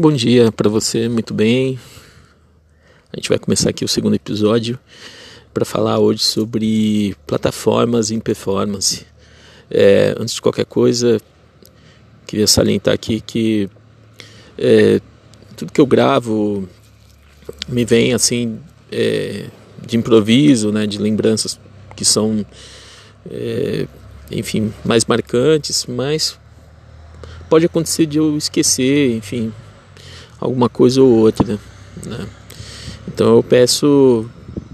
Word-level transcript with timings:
Bom 0.00 0.12
dia 0.12 0.50
para 0.50 0.70
você, 0.70 1.10
muito 1.10 1.34
bem. 1.34 1.78
A 3.12 3.16
gente 3.16 3.28
vai 3.28 3.38
começar 3.38 3.68
aqui 3.68 3.84
o 3.84 3.88
segundo 3.88 4.14
episódio 4.14 4.78
para 5.52 5.62
falar 5.62 5.98
hoje 5.98 6.22
sobre 6.22 7.14
plataformas 7.26 8.10
em 8.10 8.18
performance. 8.18 9.06
É, 9.70 10.14
antes 10.18 10.36
de 10.36 10.40
qualquer 10.40 10.64
coisa, 10.64 11.20
queria 12.26 12.46
salientar 12.46 12.94
aqui 12.94 13.20
que 13.20 13.68
é, 14.56 15.02
tudo 15.54 15.70
que 15.70 15.80
eu 15.82 15.84
gravo 15.84 16.66
me 17.68 17.84
vem 17.84 18.14
assim 18.14 18.58
é, 18.90 19.50
de 19.86 19.98
improviso, 19.98 20.72
né, 20.72 20.86
de 20.86 20.96
lembranças 20.96 21.60
que 21.94 22.06
são, 22.06 22.46
é, 23.30 23.86
enfim, 24.30 24.72
mais 24.82 25.04
marcantes, 25.04 25.84
mas 25.84 26.38
pode 27.50 27.66
acontecer 27.66 28.06
de 28.06 28.16
eu 28.16 28.38
esquecer, 28.38 29.14
enfim, 29.14 29.52
alguma 30.40 30.68
coisa 30.68 31.02
ou 31.02 31.10
outra, 31.10 31.58
né? 32.06 32.28
Então 33.06 33.36
eu 33.36 33.42
peço 33.42 34.28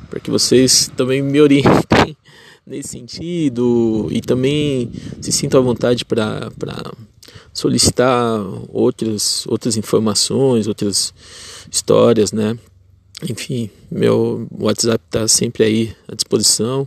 para 0.08 0.20
que 0.20 0.30
vocês 0.30 0.90
também 0.96 1.20
me 1.20 1.40
orientem 1.40 2.16
nesse 2.66 2.90
sentido 2.90 4.08
e 4.10 4.20
também 4.20 4.90
se 5.20 5.32
sintam 5.32 5.60
à 5.60 5.62
vontade 5.62 6.04
para 6.04 6.50
solicitar 7.52 8.40
outras, 8.68 9.46
outras 9.46 9.76
informações, 9.76 10.66
outras 10.66 11.12
histórias, 11.70 12.32
né? 12.32 12.56
Enfim, 13.28 13.70
meu 13.90 14.46
WhatsApp 14.58 15.02
está 15.06 15.26
sempre 15.26 15.64
aí 15.64 15.96
à 16.06 16.14
disposição. 16.14 16.86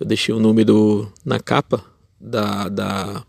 Eu 0.00 0.06
deixei 0.06 0.34
o 0.34 0.38
um 0.38 0.40
número 0.40 1.10
na 1.24 1.38
capa 1.38 1.84
da, 2.18 2.68
da 2.68 3.24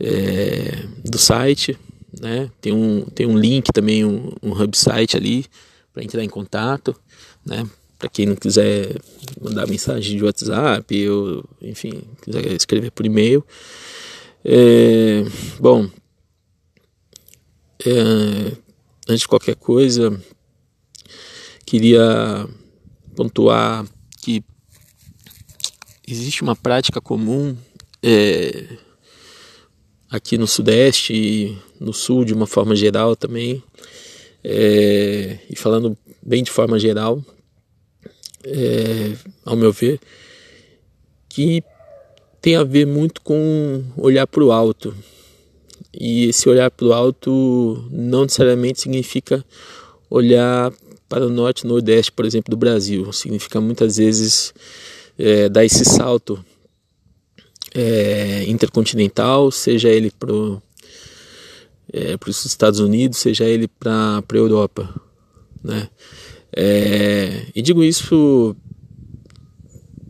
é, 0.00 0.84
do 1.04 1.18
site, 1.18 1.78
né? 2.20 2.50
Tem 2.60 2.72
um, 2.72 3.04
tem 3.04 3.26
um 3.26 3.38
link 3.38 3.72
também, 3.72 4.04
um, 4.04 4.32
um 4.42 4.52
hub 4.52 4.76
site 4.76 5.16
ali 5.16 5.46
para 5.92 6.04
entrar 6.04 6.22
em 6.22 6.28
contato, 6.28 6.94
né? 7.44 7.68
Para 7.98 8.08
quem 8.08 8.26
não 8.26 8.36
quiser 8.36 9.00
mandar 9.40 9.66
mensagem 9.66 10.16
de 10.16 10.24
WhatsApp, 10.24 11.08
ou 11.08 11.44
enfim, 11.62 12.02
quiser 12.22 12.52
escrever 12.52 12.90
por 12.90 13.06
e-mail. 13.06 13.44
É, 14.44 15.24
bom, 15.58 15.88
é, 17.84 18.52
antes 19.08 19.20
de 19.20 19.28
qualquer 19.28 19.56
coisa, 19.56 20.20
queria 21.64 22.48
pontuar 23.14 23.86
que 24.20 24.44
existe 26.06 26.42
uma 26.42 26.54
prática 26.54 27.00
comum 27.00 27.56
é, 28.02 28.76
aqui 30.10 30.38
no 30.38 30.46
Sudeste 30.46 31.12
e 31.12 31.58
no 31.80 31.92
Sul 31.92 32.24
de 32.24 32.32
uma 32.32 32.46
forma 32.46 32.74
geral 32.74 33.16
também, 33.16 33.62
é, 34.42 35.38
e 35.50 35.56
falando 35.56 35.96
bem 36.22 36.42
de 36.42 36.50
forma 36.50 36.78
geral, 36.78 37.22
é, 38.44 39.12
ao 39.44 39.56
meu 39.56 39.72
ver, 39.72 40.00
que 41.28 41.62
tem 42.40 42.56
a 42.56 42.62
ver 42.62 42.86
muito 42.86 43.20
com 43.20 43.84
olhar 43.96 44.26
para 44.26 44.44
o 44.44 44.52
alto. 44.52 44.94
E 45.92 46.26
esse 46.26 46.48
olhar 46.48 46.70
para 46.70 46.86
o 46.86 46.92
alto 46.92 47.84
não 47.90 48.22
necessariamente 48.22 48.80
significa 48.80 49.44
olhar 50.08 50.72
para 51.08 51.26
o 51.26 51.30
norte 51.30 51.60
e 51.60 51.66
nordeste, 51.66 52.12
por 52.12 52.24
exemplo, 52.24 52.50
do 52.50 52.56
Brasil. 52.56 53.12
Significa 53.12 53.60
muitas 53.60 53.96
vezes 53.96 54.54
é, 55.18 55.48
dar 55.48 55.64
esse 55.64 55.84
salto 55.84 56.44
é, 57.76 58.44
intercontinental, 58.48 59.50
seja 59.50 59.90
ele 59.90 60.10
para 60.10 60.32
é, 61.92 62.16
os 62.26 62.44
Estados 62.46 62.80
Unidos, 62.80 63.18
seja 63.18 63.44
ele 63.44 63.68
para 63.68 64.18
a 64.18 64.36
Europa. 64.36 64.88
Né? 65.62 65.88
É, 66.56 67.46
e 67.54 67.60
digo 67.60 67.84
isso 67.84 68.56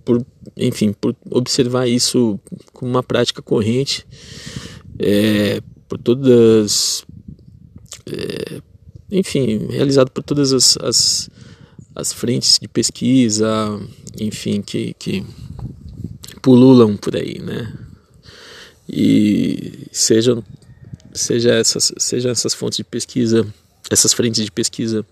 por, 0.04 0.24
enfim, 0.56 0.92
por 0.92 1.16
observar 1.28 1.88
isso 1.88 2.38
como 2.72 2.92
uma 2.92 3.02
prática 3.02 3.42
corrente 3.42 4.06
é, 4.98 5.60
por 5.88 5.98
todas, 5.98 7.04
é, 8.06 8.60
enfim, 9.10 9.66
realizado 9.70 10.10
por 10.10 10.22
todas 10.22 10.52
as, 10.52 10.76
as, 10.78 11.30
as, 11.94 12.12
frentes 12.12 12.58
de 12.60 12.68
pesquisa, 12.68 13.48
enfim, 14.18 14.62
que, 14.62 14.94
que 14.98 15.24
pululam 16.46 16.96
por 16.96 17.16
aí, 17.16 17.40
né? 17.40 17.72
E 18.88 19.88
sejam 19.90 20.44
seja 21.12 21.52
essas 21.54 21.92
seja 21.98 22.30
essas 22.30 22.54
fontes 22.54 22.76
de 22.76 22.84
pesquisa, 22.84 23.44
essas 23.90 24.12
frentes 24.12 24.44
de 24.44 24.52
pesquisa 24.52 25.04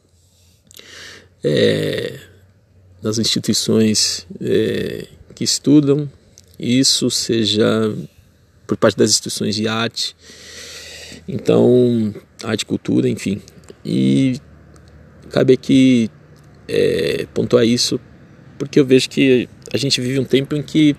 é, 1.42 2.20
nas 3.02 3.18
instituições 3.18 4.28
é, 4.40 5.08
que 5.34 5.42
estudam 5.42 6.08
isso, 6.56 7.10
seja 7.10 7.92
por 8.64 8.76
parte 8.76 8.96
das 8.96 9.10
instituições 9.10 9.56
de 9.56 9.66
arte, 9.66 10.14
então 11.26 12.14
arte 12.44 12.64
cultura, 12.64 13.08
enfim. 13.08 13.42
E 13.84 14.40
cabe 15.30 15.54
aqui 15.54 16.08
é, 16.68 17.26
pontuar 17.34 17.64
isso 17.64 17.98
porque 18.56 18.78
eu 18.78 18.86
vejo 18.86 19.10
que 19.10 19.48
a 19.72 19.76
gente 19.76 20.00
vive 20.00 20.20
um 20.20 20.24
tempo 20.24 20.54
em 20.54 20.62
que 20.62 20.94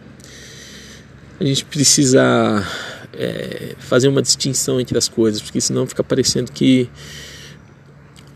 a 1.40 1.44
gente 1.44 1.66
precisa 1.66 2.66
é, 3.14 3.76
fazer 3.80 4.08
uma 4.08 4.22
distinção 4.22 4.80
entre 4.80 4.98
as 4.98 5.08
coisas, 5.08 5.42
porque 5.42 5.60
senão 5.60 5.86
fica 5.86 6.04
parecendo 6.04 6.52
que 6.52 6.90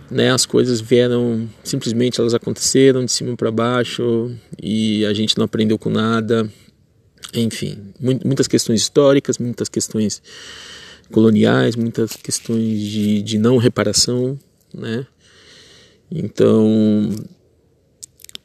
né, 0.09 0.31
as 0.31 0.45
coisas 0.45 0.81
vieram 0.81 1.47
simplesmente 1.63 2.19
elas 2.19 2.33
aconteceram 2.33 3.05
de 3.05 3.11
cima 3.11 3.35
para 3.35 3.51
baixo 3.51 4.31
e 4.61 5.05
a 5.05 5.13
gente 5.13 5.37
não 5.37 5.45
aprendeu 5.45 5.77
com 5.77 5.89
nada. 5.89 6.51
Enfim, 7.33 7.93
muitas 7.99 8.47
questões 8.47 8.81
históricas, 8.81 9.37
muitas 9.37 9.69
questões 9.69 10.21
coloniais, 11.11 11.75
muitas 11.75 12.15
questões 12.15 12.79
de, 12.79 13.21
de 13.21 13.37
não 13.37 13.57
reparação, 13.57 14.37
né? 14.73 15.05
Então, 16.11 17.11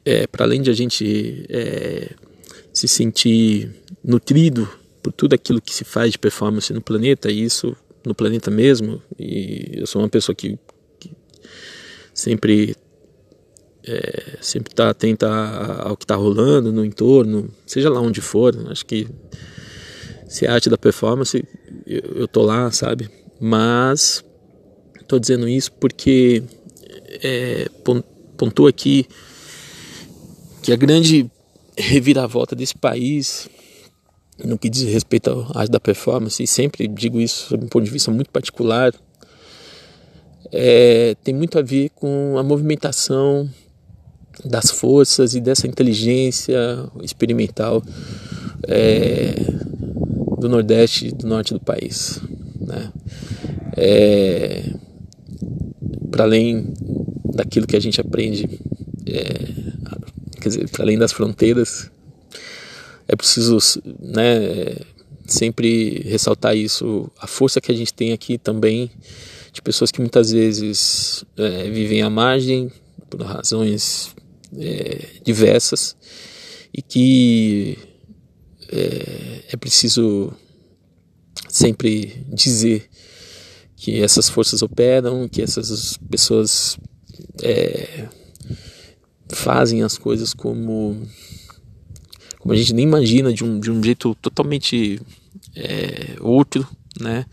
é, 0.03 0.27
para 0.27 0.45
além 0.45 0.61
de 0.61 0.69
a 0.69 0.73
gente 0.73 1.45
é, 1.49 2.11
se 2.75 2.89
sentir 2.89 3.73
nutrido 4.03 4.67
por 5.01 5.13
tudo 5.13 5.33
aquilo 5.33 5.61
que 5.61 5.73
se 5.73 5.85
faz 5.85 6.11
de 6.11 6.19
performance 6.19 6.73
no 6.73 6.81
planeta, 6.81 7.31
e 7.31 7.41
isso 7.41 7.73
no 8.05 8.13
planeta 8.13 8.51
mesmo, 8.51 9.01
e 9.17 9.79
eu 9.79 9.87
sou 9.87 10.01
uma 10.01 10.09
pessoa 10.09 10.35
que, 10.35 10.59
que 10.99 11.11
sempre 12.13 12.75
é, 13.87 14.37
sempre 14.41 14.73
está 14.73 14.89
atenta 14.89 15.25
ao 15.83 15.95
que 15.95 16.03
está 16.03 16.15
rolando 16.15 16.73
no 16.73 16.83
entorno, 16.83 17.49
seja 17.65 17.89
lá 17.89 18.01
onde 18.01 18.19
for, 18.19 18.53
acho 18.69 18.85
que 18.85 19.07
se 20.27 20.45
é 20.45 20.49
arte 20.49 20.69
da 20.69 20.77
performance, 20.77 21.47
eu, 21.87 22.01
eu 22.13 22.27
tô 22.27 22.41
lá, 22.41 22.69
sabe? 22.71 23.09
Mas 23.39 24.21
estou 24.99 25.17
dizendo 25.17 25.47
isso 25.47 25.71
porque 25.71 26.43
é, 27.23 27.69
pontua 28.35 28.69
aqui 28.69 29.07
que 30.61 30.73
a 30.73 30.75
grande 30.75 31.31
reviravolta 31.77 32.55
desse 32.55 32.75
país 32.75 33.49
no 34.43 34.57
que 34.57 34.69
diz 34.69 34.83
respeito 34.83 35.47
à 35.53 35.61
arte 35.61 35.71
da 35.71 35.79
performance, 35.79 36.41
e 36.41 36.47
sempre 36.47 36.87
digo 36.87 37.21
isso 37.21 37.49
sob 37.49 37.65
um 37.65 37.67
ponto 37.67 37.85
de 37.85 37.91
vista 37.91 38.11
muito 38.11 38.29
particular, 38.29 38.93
é, 40.51 41.15
tem 41.23 41.33
muito 41.33 41.57
a 41.57 41.61
ver 41.61 41.89
com 41.95 42.37
a 42.37 42.43
movimentação 42.43 43.49
das 44.43 44.69
forças 44.69 45.33
e 45.33 45.39
dessa 45.39 45.67
inteligência 45.67 46.57
experimental 47.01 47.81
é, 48.67 49.35
do 50.37 50.49
Nordeste 50.49 51.07
e 51.07 51.11
do 51.11 51.27
Norte 51.27 51.53
do 51.53 51.59
país. 51.59 52.19
Né? 52.59 52.91
É, 53.77 54.63
para 56.11 56.25
além 56.25 56.73
daquilo 57.33 57.67
que 57.67 57.75
a 57.75 57.79
gente 57.79 57.99
aprende 57.99 58.59
é, 59.05 59.65
quer 60.45 60.49
dizer, 60.49 60.69
para 60.69 60.83
além 60.83 60.95
das 60.95 61.11
fronteiras, 61.11 61.89
é 63.07 63.15
preciso 63.15 63.57
né, 63.99 64.75
sempre 65.25 66.03
ressaltar 66.03 66.55
isso, 66.55 67.09
a 67.19 67.25
força 67.25 67.59
que 67.59 67.71
a 67.71 67.75
gente 67.75 67.91
tem 67.91 68.13
aqui 68.13 68.37
também 68.37 68.91
de 69.51 69.59
pessoas 69.59 69.89
que 69.89 69.99
muitas 69.99 70.31
vezes 70.31 71.25
é, 71.35 71.67
vivem 71.71 72.03
à 72.03 72.11
margem 72.11 72.71
por 73.09 73.23
razões 73.23 74.15
é, 74.55 75.07
diversas 75.23 75.95
e 76.71 76.83
que 76.83 77.79
é, 78.71 79.45
é 79.51 79.57
preciso 79.57 80.31
sempre 81.49 82.23
dizer 82.31 82.87
que 83.75 83.99
essas 83.99 84.29
forças 84.29 84.61
operam, 84.61 85.27
que 85.27 85.41
essas 85.41 85.97
pessoas 86.07 86.77
é, 87.41 88.07
fazem 89.29 89.83
as 89.83 89.97
coisas 89.97 90.33
como 90.33 91.01
como 92.39 92.53
a 92.53 92.55
gente 92.55 92.73
nem 92.73 92.85
imagina 92.85 93.33
de 93.33 93.43
um, 93.43 93.59
de 93.59 93.71
um 93.71 93.81
jeito 93.81 94.13
totalmente 94.21 95.01
é, 95.55 96.15
outro, 96.19 96.67
né? 96.99 97.25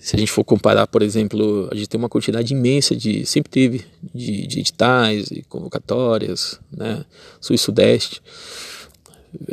se 0.00 0.16
a 0.16 0.18
gente 0.18 0.32
for 0.32 0.42
comparar, 0.42 0.86
por 0.86 1.02
exemplo, 1.02 1.68
a 1.70 1.74
gente 1.74 1.88
tem 1.88 1.98
uma 1.98 2.08
quantidade 2.08 2.54
imensa 2.54 2.96
de, 2.96 3.26
sempre 3.26 3.50
teve, 3.50 3.84
de, 4.14 4.46
de 4.46 4.60
editais 4.60 5.30
e 5.30 5.42
convocatórias, 5.42 6.58
né, 6.72 7.04
sul 7.38 7.54
e 7.54 7.58
sudeste, 7.58 8.22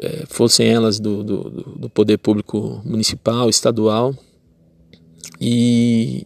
é, 0.02 0.24
fossem 0.28 0.68
elas 0.68 1.00
do, 1.00 1.22
do, 1.22 1.50
do, 1.50 1.90
poder 1.90 2.18
público 2.18 2.82
municipal, 2.86 3.50
estadual, 3.50 4.16
e, 5.40 6.26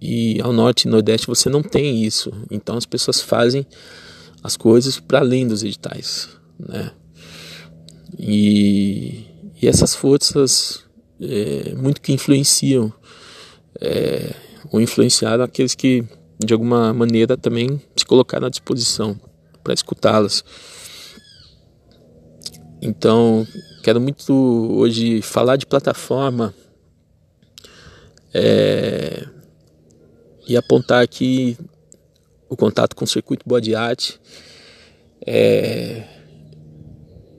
e 0.00 0.40
ao 0.40 0.52
norte 0.52 0.86
e 0.86 0.90
nordeste 0.90 1.26
você 1.26 1.50
não 1.50 1.62
tem 1.62 2.04
isso, 2.04 2.32
então 2.48 2.76
as 2.76 2.86
pessoas 2.86 3.20
fazem 3.20 3.66
as 4.42 4.56
coisas 4.56 4.98
para 4.98 5.20
além 5.20 5.46
dos 5.46 5.62
editais, 5.62 6.28
né, 6.58 6.90
e, 8.18 9.24
e 9.60 9.66
essas 9.66 9.94
forças 9.94 10.84
é, 11.20 11.74
muito 11.74 12.00
que 12.00 12.12
influenciam 12.12 12.92
é, 13.80 14.34
ou 14.70 14.80
influenciaram 14.80 15.44
aqueles 15.44 15.74
que 15.74 16.04
de 16.38 16.52
alguma 16.52 16.92
maneira 16.92 17.36
também 17.36 17.80
se 17.96 18.04
colocaram 18.04 18.46
à 18.46 18.50
disposição 18.50 19.18
para 19.62 19.74
escutá-las. 19.74 20.44
Então, 22.80 23.46
quero 23.82 24.00
muito 24.00 24.32
hoje 24.32 25.22
falar 25.22 25.56
de 25.56 25.66
plataforma 25.66 26.52
é, 28.34 29.24
e 30.48 30.56
apontar 30.56 31.02
aqui 31.02 31.56
o 32.52 32.56
contato 32.56 32.94
com 32.94 33.04
o 33.06 33.08
circuito 33.08 33.48
Body 33.48 33.74
Art, 33.74 34.16
é, 35.26 36.02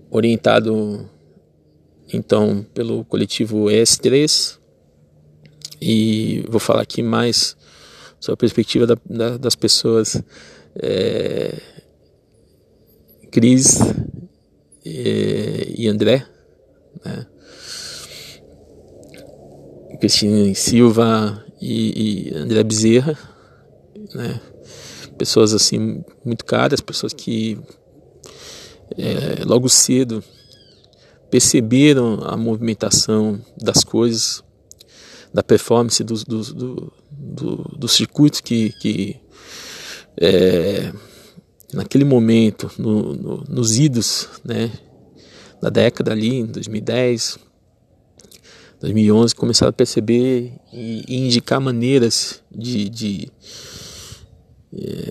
orientado 0.10 1.08
então 2.12 2.66
pelo 2.74 3.06
coletivo 3.06 3.66
ES3 3.66 4.58
e 5.80 6.44
vou 6.50 6.60
falar 6.60 6.82
aqui 6.82 7.04
mais 7.04 7.56
sobre 8.20 8.34
a 8.34 8.38
perspectiva 8.38 8.88
da, 8.88 8.98
da, 9.08 9.38
das 9.38 9.56
pessoas 9.56 10.20
é, 10.82 11.62
Cris 13.30 13.78
e, 14.84 15.76
e 15.78 15.88
André 15.88 16.26
né? 17.06 17.28
Cristina 20.00 20.56
Silva 20.56 21.46
e, 21.62 22.30
e 22.32 22.36
André 22.36 22.64
Bezerra 22.64 23.18
né? 24.16 24.42
Pessoas 25.24 25.54
assim 25.54 26.04
muito 26.26 26.44
caras 26.44 26.82
pessoas 26.82 27.14
que 27.14 27.58
é, 28.98 29.46
logo 29.46 29.70
cedo 29.70 30.22
perceberam 31.32 32.20
a 32.26 32.36
movimentação 32.36 33.40
das 33.58 33.84
coisas, 33.86 34.44
da 35.34 35.42
performance 35.42 36.04
dos, 36.04 36.26
dos, 36.26 36.52
do, 36.52 36.94
do, 37.10 37.56
do 37.78 37.88
circuitos 37.88 38.42
que, 38.42 38.72
que 38.82 39.16
é, 40.18 40.92
naquele 41.74 42.04
momento, 42.04 42.70
no, 42.78 43.16
no, 43.16 43.44
nos 43.50 43.78
idos 43.78 44.28
né, 44.44 44.72
da 45.62 45.70
década 45.70 46.12
ali, 46.12 46.36
em 46.36 46.46
2010, 46.46 47.40
2011, 48.82 49.34
começaram 49.34 49.70
a 49.70 49.74
perceber 49.74 50.54
e, 50.74 51.04
e 51.08 51.16
indicar 51.16 51.62
maneiras 51.62 52.44
de, 52.52 52.90
de, 52.90 53.32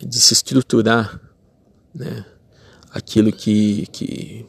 de 0.05 0.21
se 0.21 0.33
estruturar 0.33 1.21
né, 1.95 2.25
aquilo 2.91 3.33
que, 3.33 3.87
que 3.93 4.47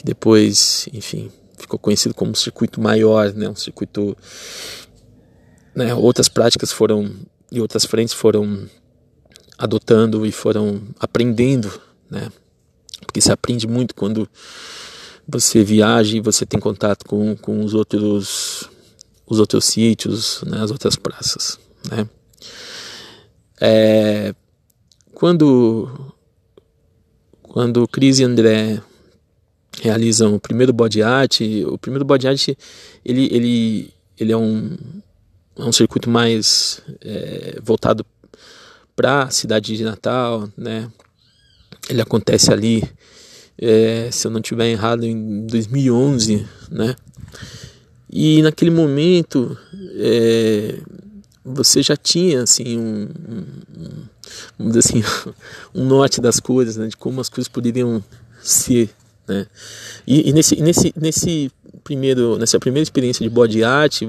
que 0.00 0.06
depois, 0.06 0.88
enfim, 0.94 1.30
ficou 1.58 1.78
conhecido 1.78 2.14
como 2.14 2.34
circuito 2.34 2.80
maior, 2.80 3.34
né, 3.34 3.50
um 3.50 3.54
circuito, 3.54 4.16
né, 5.74 5.94
outras 5.94 6.26
práticas 6.26 6.72
foram 6.72 7.14
e 7.52 7.60
outras 7.60 7.84
frentes 7.84 8.14
foram 8.14 8.66
adotando 9.58 10.24
e 10.24 10.32
foram 10.32 10.80
aprendendo, 10.98 11.70
né, 12.08 12.32
porque 13.02 13.20
se 13.20 13.30
aprende 13.30 13.66
muito 13.66 13.94
quando 13.94 14.26
você 15.28 15.62
viaja 15.62 16.16
e 16.16 16.20
você 16.20 16.46
tem 16.46 16.58
contato 16.58 17.04
com, 17.04 17.36
com 17.36 17.62
os 17.62 17.74
outros 17.74 18.70
os 19.26 19.38
outros 19.38 19.66
sítios, 19.66 20.42
né, 20.46 20.62
as 20.62 20.70
outras 20.70 20.96
praças, 20.96 21.58
né. 21.90 22.08
É, 23.60 24.34
quando 25.14 26.12
quando 27.42 27.86
Cris 27.88 28.20
e 28.20 28.24
André 28.24 28.80
realizam 29.82 30.34
o 30.34 30.40
primeiro 30.40 30.72
body 30.72 31.02
art. 31.02 31.40
O 31.66 31.78
primeiro 31.78 32.04
body 32.04 32.28
art 32.28 32.48
ele, 33.04 33.28
ele, 33.32 33.90
ele 34.18 34.32
é, 34.32 34.36
um, 34.36 34.76
é 35.56 35.64
um 35.64 35.72
circuito 35.72 36.08
mais 36.08 36.80
é, 37.00 37.58
voltado 37.62 38.04
para 38.94 39.24
a 39.24 39.30
cidade 39.30 39.76
de 39.76 39.84
Natal, 39.84 40.48
né? 40.56 40.90
Ele 41.88 42.02
acontece 42.02 42.52
ali, 42.52 42.88
é, 43.58 44.10
se 44.12 44.26
eu 44.26 44.30
não 44.30 44.40
estiver 44.40 44.68
errado, 44.68 45.04
em 45.04 45.46
2011, 45.46 46.46
né? 46.70 46.94
E 48.12 48.42
naquele 48.42 48.70
momento 48.70 49.56
é, 49.96 50.78
você 51.44 51.82
já 51.82 51.96
tinha 51.96 52.42
assim 52.42 52.78
um, 52.78 53.08
um, 54.58 54.78
assim 54.78 55.02
um 55.74 55.84
norte 55.84 56.20
das 56.20 56.40
coisas, 56.40 56.76
né? 56.76 56.88
De 56.88 56.96
como 56.96 57.20
as 57.20 57.28
coisas 57.28 57.48
poderiam 57.48 58.02
ser 58.42 58.90
né? 59.30 59.46
E, 60.04 60.28
e, 60.28 60.32
nesse, 60.32 60.56
nesse, 60.56 60.92
nesse 60.96 61.52
primeiro, 61.84 62.36
nessa 62.36 62.58
primeira 62.58 62.82
experiência 62.82 63.22
de 63.22 63.30
body 63.30 63.62
art, 63.62 64.02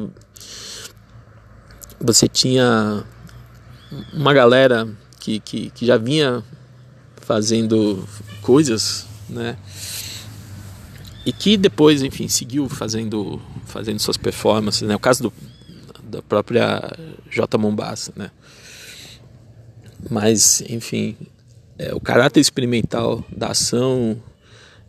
você 1.99 2.27
tinha 2.27 3.03
uma 4.11 4.33
galera 4.33 4.89
que, 5.19 5.39
que, 5.39 5.69
que 5.69 5.85
já 5.85 5.97
vinha 5.97 6.43
fazendo 7.17 8.03
coisas, 8.41 9.05
né? 9.29 9.57
E 11.23 11.31
que 11.31 11.55
depois, 11.55 12.01
enfim, 12.01 12.27
seguiu 12.27 12.67
fazendo, 12.67 13.39
fazendo 13.67 13.99
suas 13.99 14.17
performances, 14.17 14.81
né? 14.81 14.95
O 14.95 14.99
caso 14.99 15.21
do, 15.21 15.33
da 16.11 16.21
própria 16.21 16.79
J. 17.29 17.57
Mombassa, 17.57 18.11
né? 18.15 18.29
Mas, 20.09 20.61
enfim, 20.67 21.15
é, 21.77 21.93
o 21.93 21.99
caráter 21.99 22.39
experimental 22.39 23.23
da 23.35 23.47
ação 23.47 24.21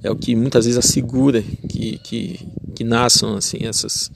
é 0.03 0.11
o 0.11 0.17
que 0.17 0.35
muitas 0.35 0.65
vezes 0.65 0.79
assegura 0.79 1.43
que, 1.43 1.99
que, 1.99 2.49
que 2.75 2.85
nasçam 2.85 3.37
assim 3.37 3.65
essas 3.65 4.11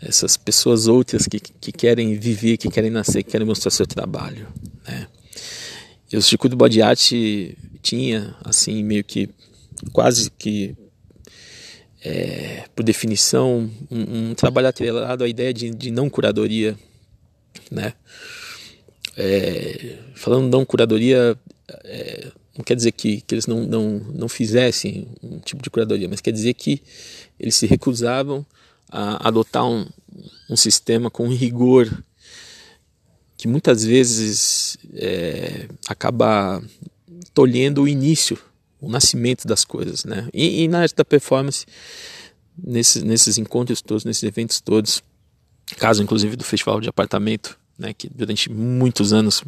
essas 0.00 0.36
pessoas 0.36 0.88
outras 0.88 1.28
que, 1.28 1.38
que 1.38 1.70
querem 1.70 2.18
viver, 2.18 2.56
que 2.56 2.68
querem 2.68 2.90
nascer, 2.90 3.22
que 3.22 3.30
querem 3.30 3.46
mostrar 3.46 3.70
seu 3.70 3.86
trabalho, 3.86 4.48
né? 4.84 5.06
E 6.12 6.16
o 6.16 6.22
circuito 6.22 6.56
body 6.56 6.82
art 6.82 7.12
tinha 7.80 8.34
assim 8.44 8.82
meio 8.82 9.04
que 9.04 9.28
quase 9.92 10.28
que 10.30 10.74
é, 12.04 12.64
por 12.74 12.84
definição 12.84 13.70
um, 13.90 14.30
um, 14.30 14.34
trabalho 14.34 14.68
atrelado 14.68 15.24
à 15.24 15.28
ideia 15.28 15.52
de, 15.52 15.70
de 15.70 15.90
não 15.90 16.10
curadoria, 16.10 16.76
né? 17.70 17.94
É, 19.16 19.98
falando 20.14 20.50
não 20.50 20.64
curadoria 20.64 21.36
é, 21.84 22.32
não 22.56 22.64
quer 22.64 22.76
dizer 22.76 22.92
que, 22.92 23.20
que 23.22 23.34
eles 23.34 23.46
não, 23.46 23.60
não, 23.60 23.98
não 24.14 24.28
fizessem 24.28 25.08
um 25.22 25.38
tipo 25.38 25.62
de 25.62 25.70
curadoria, 25.70 26.08
mas 26.08 26.20
quer 26.20 26.32
dizer 26.32 26.54
que 26.54 26.82
eles 27.38 27.54
se 27.54 27.66
recusavam 27.66 28.44
a 28.90 29.26
adotar 29.26 29.66
um, 29.66 29.86
um 30.50 30.56
sistema 30.56 31.10
com 31.10 31.28
rigor 31.28 31.90
que 33.38 33.48
muitas 33.48 33.84
vezes 33.84 34.76
é, 34.94 35.66
acaba 35.88 36.62
tolhendo 37.32 37.82
o 37.82 37.88
início, 37.88 38.38
o 38.82 38.90
nascimento 38.90 39.46
das 39.46 39.64
coisas. 39.64 40.04
Né? 40.04 40.28
E, 40.34 40.64
e 40.64 40.68
na 40.68 40.80
arte 40.80 40.94
da 40.94 41.04
performance, 41.04 41.64
nesses, 42.58 43.02
nesses 43.02 43.38
encontros 43.38 43.80
todos, 43.80 44.04
nesses 44.04 44.24
eventos 44.24 44.60
todos, 44.60 45.02
caso 45.78 46.02
inclusive 46.02 46.36
do 46.36 46.44
Festival 46.44 46.80
de 46.80 46.88
Apartamento, 46.88 47.58
né, 47.78 47.94
que 47.94 48.10
durante 48.12 48.50
muitos 48.50 49.12
anos 49.12 49.42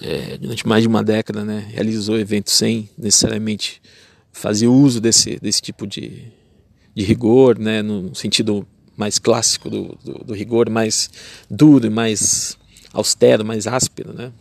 é, 0.00 0.38
durante 0.38 0.66
mais 0.66 0.82
de 0.82 0.88
uma 0.88 1.02
década, 1.02 1.44
né, 1.44 1.66
realizou 1.72 2.18
eventos 2.18 2.52
sem 2.52 2.88
necessariamente 2.96 3.82
fazer 4.32 4.68
uso 4.68 5.00
desse, 5.00 5.38
desse 5.40 5.60
tipo 5.60 5.86
de, 5.86 6.24
de 6.94 7.02
rigor, 7.02 7.58
né, 7.58 7.82
no 7.82 8.14
sentido 8.14 8.66
mais 8.96 9.18
clássico 9.18 9.68
do, 9.68 9.98
do, 10.04 10.24
do 10.24 10.34
rigor, 10.34 10.70
mais 10.70 11.10
duro, 11.50 11.90
mais 11.90 12.56
austero, 12.92 13.44
mais 13.44 13.66
áspero, 13.66 14.12
né? 14.12 14.32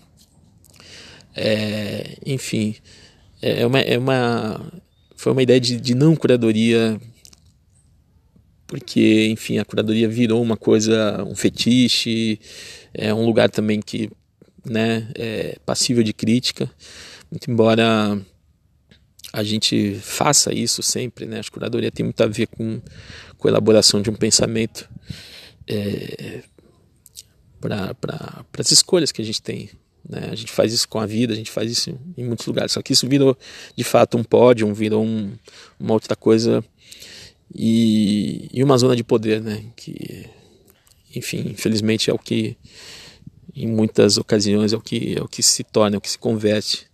É, 1.35 2.17
enfim, 2.25 2.75
é 3.41 3.65
uma, 3.65 3.79
é 3.79 3.97
uma, 3.97 4.71
foi 5.15 5.31
uma 5.31 5.43
ideia 5.43 5.59
de, 5.59 5.79
de 5.79 5.95
não 5.95 6.15
curadoria, 6.15 6.99
porque, 8.67 9.27
enfim, 9.27 9.57
a 9.57 9.65
curadoria 9.65 10.07
virou 10.07 10.41
uma 10.41 10.57
coisa, 10.57 11.23
um 11.23 11.35
fetiche, 11.35 12.39
é 12.93 13.13
um 13.13 13.25
lugar 13.25 13.49
também 13.49 13.81
que 13.81 14.09
né, 14.65 15.09
é 15.15 15.57
passível 15.65 16.03
de 16.03 16.13
crítica, 16.13 16.69
muito 17.31 17.49
embora 17.49 18.19
a 19.31 19.43
gente 19.43 19.95
faça 20.01 20.53
isso 20.53 20.81
sempre, 20.81 21.25
né? 21.25 21.39
A 21.39 21.51
curadoria 21.51 21.91
tem 21.91 22.03
muito 22.03 22.21
a 22.21 22.27
ver 22.27 22.47
com, 22.47 22.81
com 23.37 23.47
a 23.47 23.51
elaboração 23.51 24.01
de 24.01 24.09
um 24.09 24.15
pensamento 24.15 24.89
é, 25.67 26.41
para 27.59 28.45
as 28.57 28.71
escolhas 28.71 29.11
que 29.11 29.21
a 29.21 29.25
gente 29.25 29.41
tem. 29.41 29.69
Né? 30.09 30.29
A 30.31 30.35
gente 30.35 30.51
faz 30.51 30.73
isso 30.73 30.89
com 30.89 30.99
a 30.99 31.05
vida, 31.05 31.33
a 31.33 31.35
gente 31.35 31.51
faz 31.51 31.71
isso 31.71 31.95
em 32.17 32.25
muitos 32.25 32.47
lugares. 32.47 32.71
Só 32.71 32.81
que 32.81 32.93
isso 32.93 33.07
virou 33.07 33.37
de 33.75 33.83
fato 33.83 34.17
um 34.17 34.23
pódio, 34.23 34.73
virou 34.73 35.05
um, 35.05 35.31
uma 35.79 35.93
outra 35.93 36.15
coisa 36.15 36.65
e, 37.53 38.49
e 38.51 38.63
uma 38.63 38.77
zona 38.77 38.95
de 38.95 39.03
poder, 39.03 39.39
né? 39.39 39.63
Que, 39.75 40.25
enfim, 41.15 41.51
infelizmente 41.51 42.09
é 42.09 42.13
o 42.13 42.17
que 42.17 42.57
em 43.55 43.67
muitas 43.67 44.17
ocasiões 44.17 44.73
é 44.73 44.77
o 44.77 44.81
que 44.81 45.15
é 45.17 45.21
o 45.21 45.27
que 45.27 45.43
se 45.43 45.63
torna, 45.63 45.95
é 45.95 45.99
o 45.99 46.01
que 46.01 46.09
se 46.09 46.17
converte, 46.17 46.87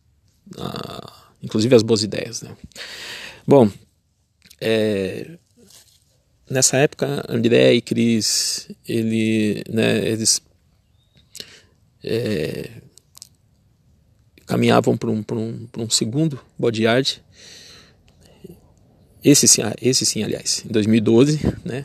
a, 0.58 1.24
inclusive 1.42 1.74
as 1.74 1.84
boas 1.84 2.04
ideias, 2.04 2.42
né? 2.42 2.56
Bom, 3.48 3.70
é, 4.60 5.38
nessa 6.50 6.78
época 6.78 7.26
André 7.30 7.74
e 7.74 7.82
Cris 7.82 8.70
ele, 8.88 9.64
né, 9.70 10.08
eles 10.08 10.42
é, 12.04 12.70
caminhavam 14.46 14.96
para 14.96 15.10
um, 15.10 15.24
um, 15.32 15.68
um 15.78 15.90
segundo 15.90 16.40
body 16.58 16.88
art 16.88 17.20
esse 19.26 19.48
sim, 19.48 19.64
esse 19.82 20.06
sim, 20.06 20.22
aliás, 20.22 20.64
em 20.64 20.72
2012, 20.72 21.40
né? 21.66 21.84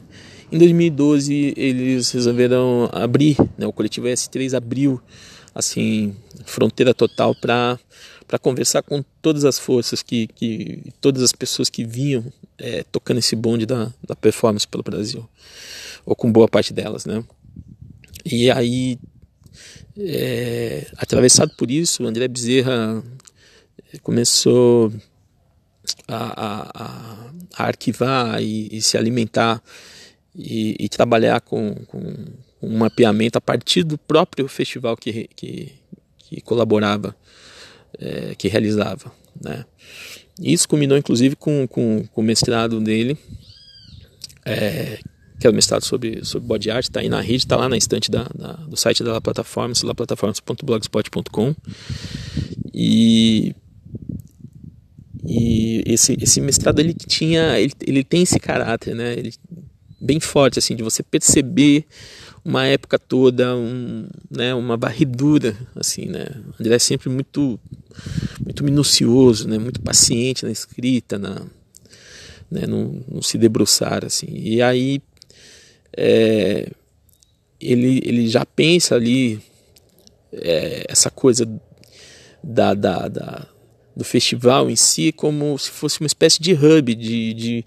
Em 0.53 0.59
2012 0.59 1.55
eles 1.57 2.11
resolveram 2.11 2.91
abrir, 2.93 3.35
né? 3.57 3.67
O 3.67 3.73
coletivo 3.73 4.09
S3 4.09 4.55
abriu 4.55 5.01
assim 5.55 6.15
fronteira 6.45 6.93
total 6.93 7.35
para 7.35 7.79
para 8.29 8.39
conversar 8.39 8.83
com 8.83 9.03
todas 9.21 9.45
as 9.45 9.59
forças 9.59 10.03
que, 10.03 10.29
que 10.29 10.93
todas 11.01 11.21
as 11.21 11.33
pessoas 11.33 11.69
que 11.69 11.83
vinham 11.83 12.25
é, 12.57 12.85
tocando 12.93 13.19
esse 13.19 13.35
bonde 13.35 13.67
da, 13.67 13.93
da 14.07 14.15
performance 14.15 14.69
pelo 14.69 14.85
Brasil 14.85 15.29
ou 16.07 16.15
com 16.15 16.31
boa 16.31 16.47
parte 16.47 16.73
delas, 16.73 17.07
né? 17.07 17.25
E 18.25 18.51
aí 18.51 18.99
é, 19.99 20.87
atravessado 20.97 21.53
por 21.57 21.71
isso, 21.71 22.07
André 22.07 22.29
Bezerra 22.29 23.03
começou 24.03 24.93
a, 26.07 26.47
a, 26.47 27.31
a 27.57 27.65
arquivar 27.65 28.41
e, 28.43 28.69
e, 28.71 28.83
se 28.83 28.97
alimentar 28.97 29.63
e, 30.35 30.77
e 30.79 30.89
trabalhar 30.89 31.41
com, 31.41 31.75
com, 31.87 32.27
um 32.63 32.77
mapeamento 32.77 33.39
a 33.39 33.41
partir 33.41 33.83
do 33.83 33.97
próprio 33.97 34.47
festival 34.47 34.97
que, 34.97 35.29
que, 35.35 35.73
que 36.19 36.41
colaborava, 36.43 37.17
é, 37.99 38.35
que 38.35 38.49
realizava. 38.49 39.11
Né? 39.41 39.65
Isso 40.39 40.69
culminou 40.69 40.99
inclusive 40.99 41.37
com, 41.37 41.67
com, 41.67 42.07
com 42.07 42.21
o 42.21 42.25
mestrado 42.25 42.79
dele, 42.81 43.19
é, 44.45 44.99
que 45.41 45.47
é 45.47 45.51
o 45.51 45.55
mestrado 45.55 45.85
sobre, 45.85 46.23
sobre 46.25 46.47
body 46.47 46.71
art, 46.71 46.85
está 46.85 47.01
aí 47.01 47.09
na 47.09 47.21
rede, 47.21 47.39
está 47.39 47.57
lá 47.57 47.69
na 47.69 47.77
estante 47.77 48.11
da, 48.11 48.25
da, 48.35 48.53
do 48.53 48.77
site 48.77 49.03
da 49.03 49.15
La 49.15 49.21
Plataformas, 49.21 49.83
laplataformas.blogspot.com. 49.83 51.55
E 52.75 53.55
e 55.27 55.83
esse, 55.87 56.17
esse 56.21 56.41
mestrado 56.41 56.81
ele 56.81 56.95
tinha, 56.95 57.59
ele, 57.59 57.73
ele 57.87 58.05
tem 58.05 58.23
esse 58.23 58.41
caráter, 58.41 58.95
né? 58.95 59.13
Ele, 59.13 59.33
bem 60.01 60.19
forte 60.19 60.59
assim 60.59 60.75
de 60.75 60.83
você 60.83 61.03
perceber 61.03 61.85
uma 62.43 62.67
época 62.67 62.99
toda, 62.99 63.55
um, 63.55 64.09
né, 64.31 64.55
uma 64.55 64.77
barridura 64.77 65.55
assim, 65.77 66.07
né? 66.07 66.27
André 66.59 66.75
é 66.75 66.79
sempre 66.79 67.09
muito 67.09 67.61
muito 68.45 68.65
minucioso, 68.65 69.47
né? 69.47 69.59
Muito 69.59 69.81
paciente 69.81 70.45
na 70.45 70.51
escrita, 70.51 71.19
na 71.19 71.43
né, 72.51 72.67
não, 72.67 73.23
se 73.23 73.39
debruçar 73.39 74.05
assim. 74.05 74.29
E 74.31 74.61
aí 74.61 75.01
é, 75.97 76.71
ele 77.61 78.01
ele 78.05 78.29
já 78.29 78.45
pensa 78.45 78.95
ali 78.95 79.41
é, 80.33 80.85
essa 80.89 81.11
coisa 81.11 81.49
da, 82.43 82.75
da, 82.75 83.09
da 83.09 83.47
do 83.97 84.05
festival 84.05 84.71
em 84.71 84.77
si 84.77 85.13
como 85.13 85.59
se 85.59 85.71
fosse 85.71 86.01
uma 86.01 86.07
espécie 86.07 86.41
de 86.41 86.53
hub, 86.53 86.95
de, 86.95 87.35
de 87.35 87.65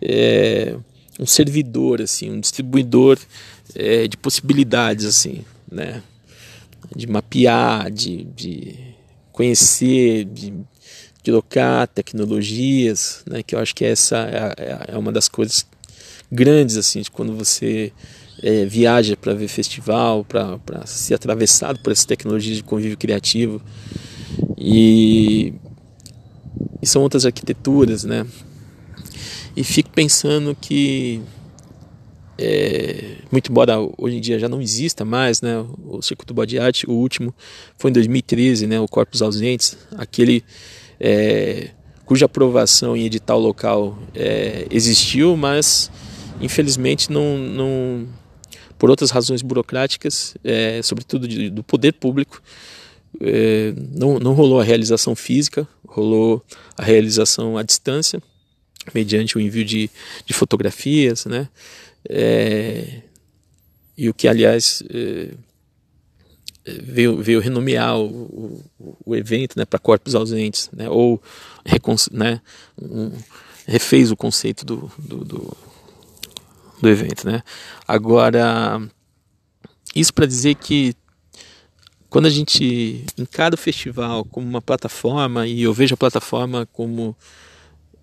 é, 0.00 0.76
um 1.18 1.26
servidor, 1.26 2.00
assim, 2.00 2.30
um 2.30 2.40
distribuidor 2.40 3.18
é, 3.74 4.06
de 4.08 4.16
possibilidades, 4.16 5.04
assim, 5.04 5.44
né? 5.70 6.02
de 6.94 7.06
mapear, 7.06 7.90
de, 7.90 8.24
de 8.24 8.76
conhecer, 9.30 10.24
de, 10.24 10.52
trocar 11.22 11.86
tecnologias, 11.86 13.22
né? 13.30 13.44
que 13.44 13.54
eu 13.54 13.60
acho 13.60 13.74
que 13.74 13.84
essa 13.84 14.18
é, 14.58 14.62
é, 14.64 14.94
é 14.94 14.98
uma 14.98 15.12
das 15.12 15.28
coisas 15.28 15.64
grandes 16.32 16.76
assim 16.76 17.02
de 17.02 17.10
quando 17.10 17.36
você 17.36 17.92
é, 18.42 18.64
viaja 18.64 19.16
para 19.16 19.34
ver 19.34 19.48
festival, 19.48 20.24
para 20.24 20.86
ser 20.86 21.14
atravessado 21.14 21.78
por 21.80 21.92
essas 21.92 22.06
tecnologias 22.06 22.56
de 22.56 22.62
convívio 22.62 22.96
criativo. 22.96 23.62
E 24.56 25.52
e 26.82 26.86
são 26.86 27.00
outras 27.02 27.24
arquiteturas, 27.24 28.02
né? 28.02 28.26
E 29.56 29.62
fico 29.62 29.90
pensando 29.90 30.56
que, 30.60 31.22
é, 32.36 33.18
muito 33.30 33.52
embora 33.52 33.76
hoje 33.96 34.16
em 34.16 34.20
dia 34.20 34.38
já 34.38 34.48
não 34.48 34.60
exista 34.60 35.04
mais, 35.04 35.40
né? 35.40 35.64
O 35.86 36.02
circuito 36.02 36.34
body 36.34 36.58
art, 36.58 36.82
o 36.88 36.92
último 36.92 37.32
foi 37.78 37.90
em 37.90 37.94
2013, 37.94 38.66
né? 38.66 38.80
O 38.80 38.88
Corpos 38.88 39.22
Ausentes, 39.22 39.78
aquele 39.96 40.42
é, 40.98 41.70
cuja 42.04 42.26
aprovação 42.26 42.96
em 42.96 43.04
edital 43.04 43.38
local 43.38 43.96
é, 44.12 44.66
existiu, 44.68 45.36
mas 45.36 45.88
infelizmente 46.42 47.10
não, 47.10 47.38
não 47.38 48.08
por 48.78 48.90
outras 48.90 49.10
razões 49.10 49.42
burocráticas, 49.42 50.34
é, 50.42 50.82
sobretudo 50.82 51.26
de, 51.28 51.48
do 51.48 51.62
poder 51.62 51.92
público, 51.92 52.42
é, 53.20 53.72
não, 53.76 54.18
não 54.18 54.32
rolou 54.32 54.60
a 54.60 54.64
realização 54.64 55.14
física, 55.14 55.66
rolou 55.86 56.44
a 56.76 56.82
realização 56.82 57.56
à 57.56 57.62
distância, 57.62 58.20
mediante 58.92 59.38
o 59.38 59.40
envio 59.40 59.64
de, 59.64 59.88
de 60.26 60.32
fotografias, 60.32 61.24
né? 61.26 61.48
É, 62.08 63.02
e 63.96 64.08
o 64.08 64.14
que, 64.14 64.26
aliás, 64.26 64.82
é, 64.90 65.28
veio, 66.64 67.22
veio 67.22 67.40
renomear 67.40 67.98
o, 67.98 68.62
o, 68.78 68.96
o 69.06 69.16
evento 69.16 69.56
né, 69.56 69.64
para 69.64 69.78
corpos 69.78 70.14
ausentes, 70.14 70.68
né? 70.72 70.88
ou 70.88 71.22
né, 72.10 72.40
um, 72.80 73.12
refez 73.66 74.10
o 74.10 74.16
conceito 74.16 74.64
do, 74.64 74.90
do, 74.98 75.24
do, 75.24 75.56
do 76.82 76.88
evento. 76.88 77.26
Né? 77.26 77.42
Agora, 77.86 78.82
isso 79.94 80.12
para 80.12 80.26
dizer 80.26 80.56
que 80.56 80.94
quando 82.10 82.26
a 82.26 82.30
gente 82.30 83.06
encara 83.16 83.54
o 83.54 83.58
festival 83.58 84.24
como 84.24 84.46
uma 84.46 84.60
plataforma, 84.60 85.46
e 85.46 85.62
eu 85.62 85.72
vejo 85.72 85.94
a 85.94 85.96
plataforma 85.96 86.66
como 86.72 87.16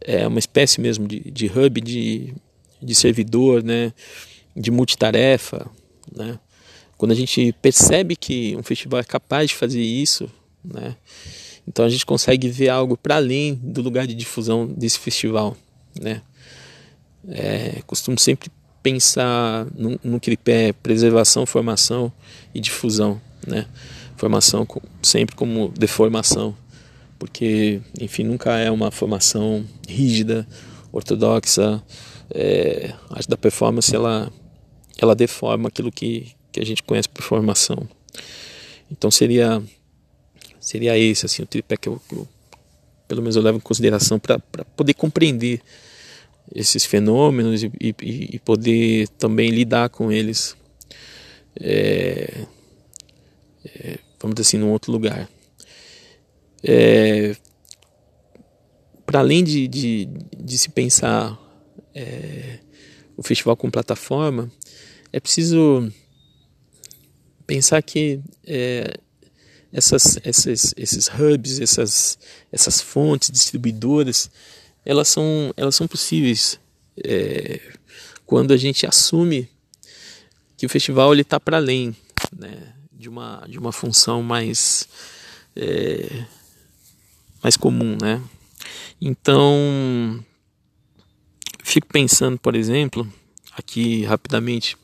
é, 0.01 0.25
uma 0.25 0.39
espécie 0.39 0.81
mesmo 0.81 1.07
de, 1.07 1.19
de 1.19 1.45
hub, 1.45 1.79
de, 1.81 2.33
de 2.81 2.95
servidor, 2.95 3.62
né, 3.62 3.93
de 4.55 4.71
multitarefa, 4.71 5.69
né, 6.12 6.39
quando 6.98 7.12
a 7.12 7.15
gente 7.15 7.53
percebe 7.62 8.15
que 8.15 8.55
um 8.55 8.63
festival 8.63 9.00
é 9.00 9.03
capaz 9.03 9.51
de 9.51 9.55
fazer 9.55 9.81
isso, 9.81 10.27
né, 10.63 10.95
então 11.67 11.86
a 11.86 11.89
gente 11.89 12.03
consegue 12.03 12.50
ver 12.50 12.69
algo 12.69 12.98
para 12.98 13.17
além 13.17 13.53
do 13.53 13.83
lugar 13.83 14.07
de 14.07 14.15
difusão 14.15 14.65
desse 14.65 14.98
festival. 14.98 15.55
Né. 16.01 16.24
É, 17.27 17.83
costumo 17.86 18.17
sempre 18.17 18.50
pensar 18.81 19.67
no, 19.75 20.00
no 20.03 20.19
preservação, 20.81 21.45
formação 21.45 22.12
e 22.53 22.59
difusão. 22.59 23.21
Né? 23.45 23.65
formação 24.19 24.67
sempre 25.01 25.36
como 25.36 25.69
deformação, 25.69 26.55
porque, 27.17 27.81
enfim, 28.00 28.24
nunca 28.24 28.57
é 28.57 28.69
uma 28.69 28.91
formação 28.91 29.65
rígida, 29.88 30.45
ortodoxa. 30.91 31.81
É, 32.29 32.93
a 33.09 33.15
arte 33.15 33.29
da 33.29 33.38
performance 33.38 33.95
ela, 33.95 34.31
ela 34.98 35.15
deforma 35.15 35.69
aquilo 35.69 35.91
que, 35.91 36.33
que 36.51 36.59
a 36.59 36.65
gente 36.65 36.83
conhece 36.83 37.07
por 37.09 37.24
formação. 37.24 37.88
Então 38.91 39.09
seria 39.09 39.63
seria 40.59 40.98
esse 40.98 41.25
assim 41.25 41.41
o 41.41 41.48
tripé 41.48 41.77
que 41.77 41.88
eu, 41.88 42.00
que 42.07 42.15
eu 42.15 42.27
pelo 43.07 43.21
menos 43.21 43.36
eu 43.36 43.41
levo 43.41 43.57
em 43.57 43.62
consideração 43.62 44.19
para 44.19 44.38
poder 44.75 44.93
compreender 44.93 45.62
esses 46.53 46.85
fenômenos 46.85 47.63
e, 47.63 47.71
e, 47.79 47.95
e, 48.35 48.39
poder 48.39 49.07
também 49.09 49.49
lidar 49.49 49.89
com 49.89 50.11
eles. 50.11 50.55
É, 51.59 52.45
é, 53.65 53.99
vamos 54.19 54.35
dizer 54.35 54.47
assim, 54.47 54.57
num 54.57 54.71
outro 54.71 54.91
lugar. 54.91 55.29
É, 56.63 57.35
Para 59.05 59.19
além 59.19 59.43
de, 59.43 59.67
de, 59.67 60.09
de, 60.37 60.57
se 60.57 60.69
pensar 60.69 61.37
é, 61.93 62.59
o 63.15 63.23
festival 63.23 63.55
como 63.55 63.71
plataforma, 63.71 64.51
é 65.11 65.19
preciso 65.19 65.91
pensar 67.45 67.81
que 67.81 68.19
é, 68.45 68.97
essas, 69.71 70.19
essas, 70.23 70.73
esses 70.75 71.07
hubs, 71.07 71.59
essas, 71.59 72.17
essas 72.51 72.81
fontes 72.81 73.31
distribuidoras, 73.31 74.29
elas 74.86 75.07
são, 75.07 75.53
elas 75.55 75.75
são 75.75 75.88
possíveis 75.88 76.59
é, 77.03 77.62
quando 78.25 78.53
a 78.53 78.57
gente 78.57 78.86
assume 78.86 79.50
que 80.57 80.65
o 80.65 80.69
festival 80.69 81.13
ele 81.13 81.21
está 81.21 81.39
para 81.39 81.57
além 81.57 81.95
né, 82.36 82.74
de, 82.91 83.07
uma, 83.07 83.45
de 83.48 83.57
uma 83.57 83.71
função 83.71 84.21
mais, 84.21 84.88
é, 85.55 86.25
mais 87.41 87.55
comum. 87.55 87.98
Né? 88.01 88.21
Então, 89.01 90.24
fico 91.63 91.88
pensando, 91.88 92.38
por 92.38 92.55
exemplo, 92.55 93.07
aqui 93.53 94.03
rapidamente, 94.03 94.77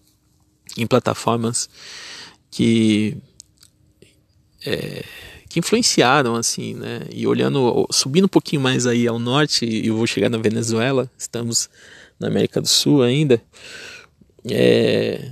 em 0.78 0.88
plataformas 0.88 1.70
que 2.50 3.18
é, 4.66 5.04
que 5.56 5.60
influenciaram 5.60 6.36
assim, 6.36 6.74
né? 6.74 7.04
E 7.10 7.26
olhando, 7.26 7.88
subindo 7.90 8.26
um 8.26 8.28
pouquinho 8.28 8.62
mais 8.62 8.86
aí 8.86 9.08
ao 9.08 9.18
norte, 9.18 9.66
e 9.66 9.88
eu 9.88 9.96
vou 9.96 10.06
chegar 10.06 10.30
na 10.30 10.38
Venezuela, 10.38 11.10
estamos 11.18 11.70
na 12.20 12.28
América 12.28 12.60
do 12.60 12.68
Sul 12.68 13.02
ainda. 13.02 13.42
É, 14.52 15.32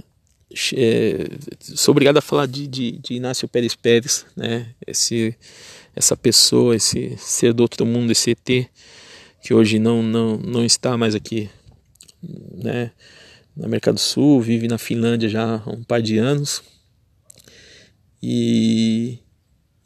é, 0.75 1.27
sou 1.59 1.91
obrigado 1.91 2.15
a 2.15 2.21
falar 2.21 2.45
de, 2.45 2.65
de, 2.67 2.91
de, 2.99 3.15
Inácio 3.15 3.49
Pérez 3.49 3.75
Pérez, 3.75 4.25
né? 4.33 4.73
Esse, 4.87 5.35
essa 5.93 6.15
pessoa, 6.15 6.73
esse 6.73 7.17
ser 7.17 7.51
do 7.51 7.59
outro 7.59 7.85
mundo, 7.85 8.13
esse 8.13 8.31
ET 8.31 8.69
que 9.41 9.53
hoje 9.53 9.77
não, 9.77 10.01
não, 10.01 10.37
não 10.37 10.63
está 10.63 10.95
mais 10.97 11.15
aqui, 11.15 11.49
né? 12.23 12.91
Na 13.57 13.65
América 13.65 13.91
do 13.91 13.99
Sul, 13.99 14.39
vive 14.39 14.69
na 14.69 14.77
Finlândia 14.77 15.27
já 15.27 15.61
há 15.65 15.69
um 15.69 15.83
par 15.83 16.01
de 16.01 16.17
anos. 16.17 16.63
E, 18.21 19.19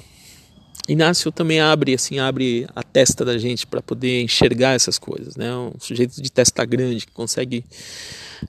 Inácio 0.88 1.30
também 1.30 1.60
abre 1.60 1.94
assim 1.94 2.18
abre 2.18 2.66
a 2.74 2.82
testa 2.82 3.24
da 3.24 3.36
gente 3.36 3.66
para 3.66 3.82
poder 3.82 4.22
enxergar 4.22 4.72
essas 4.72 4.98
coisas, 4.98 5.36
né? 5.36 5.54
Um 5.54 5.74
sujeito 5.78 6.22
de 6.22 6.32
testa 6.32 6.64
grande 6.64 7.04
que 7.04 7.12
consegue 7.12 7.62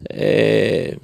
é, 0.10 0.98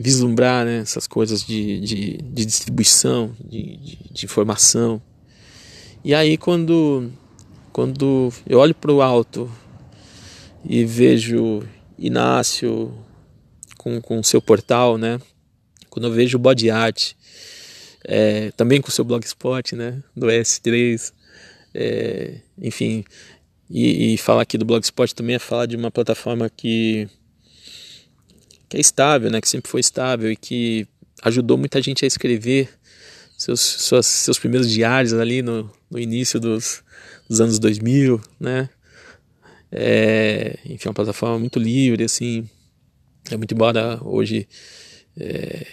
vislumbrar 0.00 0.64
né, 0.64 0.78
essas 0.78 1.06
coisas 1.06 1.44
de, 1.44 1.80
de, 1.80 2.16
de 2.16 2.44
distribuição, 2.46 3.34
de, 3.38 3.76
de, 3.76 3.98
de, 4.12 4.24
informação. 4.24 5.00
E 6.02 6.14
aí 6.14 6.38
quando, 6.38 7.10
quando 7.72 8.32
eu 8.46 8.58
olho 8.58 8.74
para 8.74 8.90
o 8.90 9.02
alto 9.02 9.50
e 10.64 10.84
vejo 10.84 11.62
Inácio 11.98 12.94
com, 13.76 14.00
com 14.00 14.22
seu 14.22 14.40
portal, 14.40 14.96
né? 14.96 15.20
Quando 15.90 16.06
eu 16.06 16.12
vejo 16.12 16.38
o 16.38 16.40
Body 16.40 16.70
Art, 16.70 17.12
é, 18.04 18.50
também 18.52 18.80
com 18.80 18.90
seu 18.90 19.04
blogspot, 19.04 19.76
né? 19.76 20.02
Do 20.16 20.28
S3, 20.28 21.12
é, 21.74 22.36
enfim, 22.58 23.04
e, 23.68 24.14
e 24.14 24.16
falar 24.16 24.42
aqui 24.42 24.56
do 24.56 24.64
blogspot 24.64 25.14
também 25.14 25.36
é 25.36 25.38
falar 25.38 25.66
de 25.66 25.76
uma 25.76 25.90
plataforma 25.90 26.48
que 26.48 27.06
que 28.70 28.76
é 28.76 28.80
estável, 28.80 29.30
né, 29.30 29.40
que 29.40 29.48
sempre 29.48 29.68
foi 29.68 29.80
estável 29.80 30.30
e 30.30 30.36
que 30.36 30.86
ajudou 31.22 31.58
muita 31.58 31.82
gente 31.82 32.04
a 32.04 32.08
escrever 32.08 32.70
seus, 33.36 33.60
suas, 33.60 34.06
seus 34.06 34.38
primeiros 34.38 34.70
diários 34.70 35.12
ali 35.12 35.42
no, 35.42 35.70
no 35.90 35.98
início 35.98 36.38
dos, 36.38 36.82
dos 37.28 37.40
anos 37.40 37.58
2000, 37.58 38.20
né? 38.38 38.70
É, 39.72 40.58
enfim, 40.64 40.86
é 40.86 40.88
uma 40.88 40.94
plataforma 40.94 41.38
muito 41.38 41.58
livre, 41.58 42.04
assim, 42.04 42.48
é 43.30 43.36
muito 43.36 43.52
embora 43.54 43.98
hoje, 44.02 44.48
é, 45.18 45.66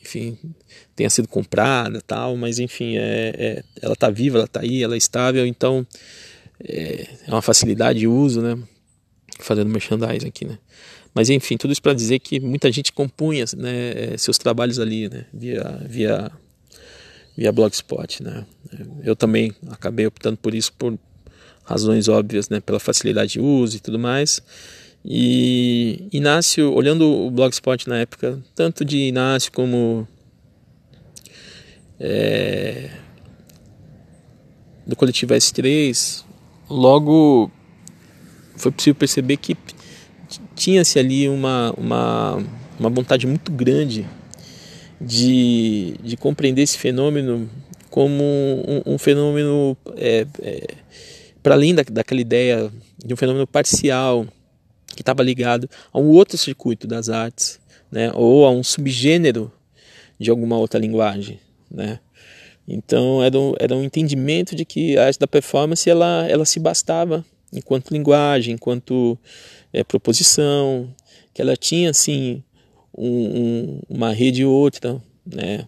enfim, 0.00 0.38
tenha 0.96 1.10
sido 1.10 1.28
comprada 1.28 2.00
tal, 2.00 2.36
mas 2.36 2.58
enfim, 2.58 2.96
é, 2.96 3.34
é 3.36 3.64
ela 3.82 3.94
está 3.94 4.08
viva, 4.08 4.38
ela 4.38 4.46
está 4.46 4.60
aí, 4.60 4.82
ela 4.82 4.94
é 4.94 4.98
estável, 4.98 5.46
então 5.46 5.86
é, 6.62 7.06
é 7.26 7.30
uma 7.30 7.42
facilidade 7.42 7.98
de 7.98 8.06
uso, 8.06 8.40
né? 8.40 8.58
Fazendo 9.40 9.70
merchandising 9.70 10.28
aqui, 10.28 10.44
né? 10.44 10.58
Mas 11.18 11.30
enfim, 11.30 11.56
tudo 11.56 11.72
isso 11.72 11.82
para 11.82 11.94
dizer 11.94 12.20
que 12.20 12.38
muita 12.38 12.70
gente 12.70 12.92
compunha 12.92 13.44
né, 13.56 14.16
seus 14.16 14.38
trabalhos 14.38 14.78
ali, 14.78 15.08
né, 15.08 15.26
via, 15.34 15.80
via, 15.84 16.30
via 17.36 17.50
Blogspot. 17.50 18.22
Né. 18.22 18.46
Eu 19.02 19.16
também 19.16 19.52
acabei 19.68 20.06
optando 20.06 20.36
por 20.36 20.54
isso 20.54 20.72
por 20.74 20.96
razões 21.64 22.06
óbvias, 22.06 22.48
né, 22.48 22.60
pela 22.60 22.78
facilidade 22.78 23.32
de 23.32 23.40
uso 23.40 23.78
e 23.78 23.80
tudo 23.80 23.98
mais. 23.98 24.40
E 25.04 26.06
Inácio, 26.12 26.72
olhando 26.72 27.10
o 27.10 27.32
Blogspot 27.32 27.88
na 27.88 27.98
época, 27.98 28.40
tanto 28.54 28.84
de 28.84 28.98
Inácio 28.98 29.50
como 29.50 30.06
é, 31.98 32.92
do 34.86 34.94
coletivo 34.94 35.34
S3, 35.34 36.22
logo 36.70 37.50
foi 38.56 38.70
possível 38.70 38.94
perceber 38.94 39.36
que 39.36 39.56
tinha-se 40.58 40.98
ali 40.98 41.28
uma, 41.28 41.72
uma, 41.78 42.44
uma 42.78 42.90
vontade 42.90 43.26
muito 43.26 43.52
grande 43.52 44.04
de, 45.00 45.94
de 46.02 46.16
compreender 46.16 46.62
esse 46.62 46.76
fenômeno 46.76 47.48
como 47.88 48.22
um, 48.22 48.94
um 48.94 48.98
fenômeno 48.98 49.76
é, 49.96 50.26
é, 50.42 50.66
para 51.42 51.54
além 51.54 51.74
da, 51.74 51.82
daquela 51.82 52.20
ideia 52.20 52.70
de 53.02 53.14
um 53.14 53.16
fenômeno 53.16 53.46
parcial 53.46 54.26
que 54.94 55.02
estava 55.02 55.22
ligado 55.22 55.70
a 55.92 55.98
um 55.98 56.08
outro 56.08 56.36
circuito 56.36 56.86
das 56.88 57.08
artes, 57.08 57.60
né, 57.90 58.10
ou 58.14 58.44
a 58.44 58.50
um 58.50 58.64
subgênero 58.64 59.50
de 60.18 60.28
alguma 60.28 60.58
outra 60.58 60.80
linguagem, 60.80 61.38
né. 61.70 62.00
Então 62.66 63.22
era 63.22 63.38
um, 63.38 63.54
era 63.58 63.74
um 63.74 63.82
entendimento 63.82 64.54
de 64.54 64.64
que 64.64 64.98
a 64.98 65.06
arte 65.06 65.18
da 65.18 65.26
performance 65.26 65.88
ela, 65.88 66.26
ela 66.28 66.44
se 66.44 66.58
bastava 66.60 67.24
enquanto 67.52 67.92
linguagem, 67.92 68.54
enquanto 68.54 69.18
é, 69.72 69.84
proposição, 69.84 70.92
que 71.32 71.42
ela 71.42 71.56
tinha 71.56 71.90
assim 71.90 72.42
um, 72.96 73.08
um, 73.08 73.80
uma 73.88 74.12
rede 74.12 74.44
ou 74.44 74.52
outra, 74.52 75.00
né? 75.24 75.66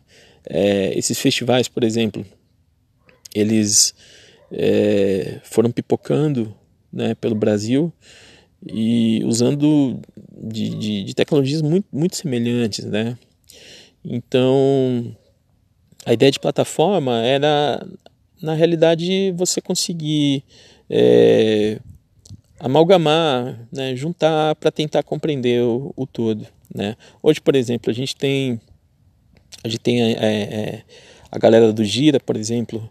É, 0.49 0.99
esses 0.99 1.19
festivais, 1.19 1.69
por 1.69 1.85
exemplo, 1.85 2.25
eles 3.35 3.95
é, 4.51 5.41
foram 5.45 5.71
pipocando 5.71 6.55
né, 6.93 7.15
pelo 7.15 7.35
Brasil 7.35 7.93
e 8.67 9.23
usando 9.25 10.01
de, 10.43 10.71
de, 10.71 11.05
de, 11.05 11.15
tecnologias 11.15 11.63
muito, 11.63 11.87
muito 11.93 12.17
semelhantes, 12.17 12.85
né? 12.85 13.17
Então, 14.05 15.15
a 16.05 16.13
ideia 16.13 16.33
de 16.33 16.41
plataforma 16.41 17.23
era, 17.23 17.87
na 18.43 18.55
realidade, 18.55 19.33
você 19.33 19.61
conseguir 19.61 20.43
é, 20.89 21.79
amalgamar, 22.61 23.67
né, 23.73 23.97
juntar 23.97 24.55
para 24.57 24.71
tentar 24.71 25.03
compreender 25.03 25.63
o, 25.63 25.93
o, 25.97 26.07
todo. 26.07 26.47
Né? 26.73 26.95
Hoje, 27.23 27.41
por 27.41 27.57
exemplo, 27.57 27.91
a 27.91 27.95
gente 27.95 28.15
tem 28.15 28.61
a 29.65 29.69
gente 29.69 29.81
tem 29.81 30.03
é, 30.03 30.13
é, 30.13 30.83
a 31.33 31.39
galera 31.39 31.73
do 31.73 31.85
Gira, 31.85 32.21
por 32.21 32.37
exemplo, 32.37 32.89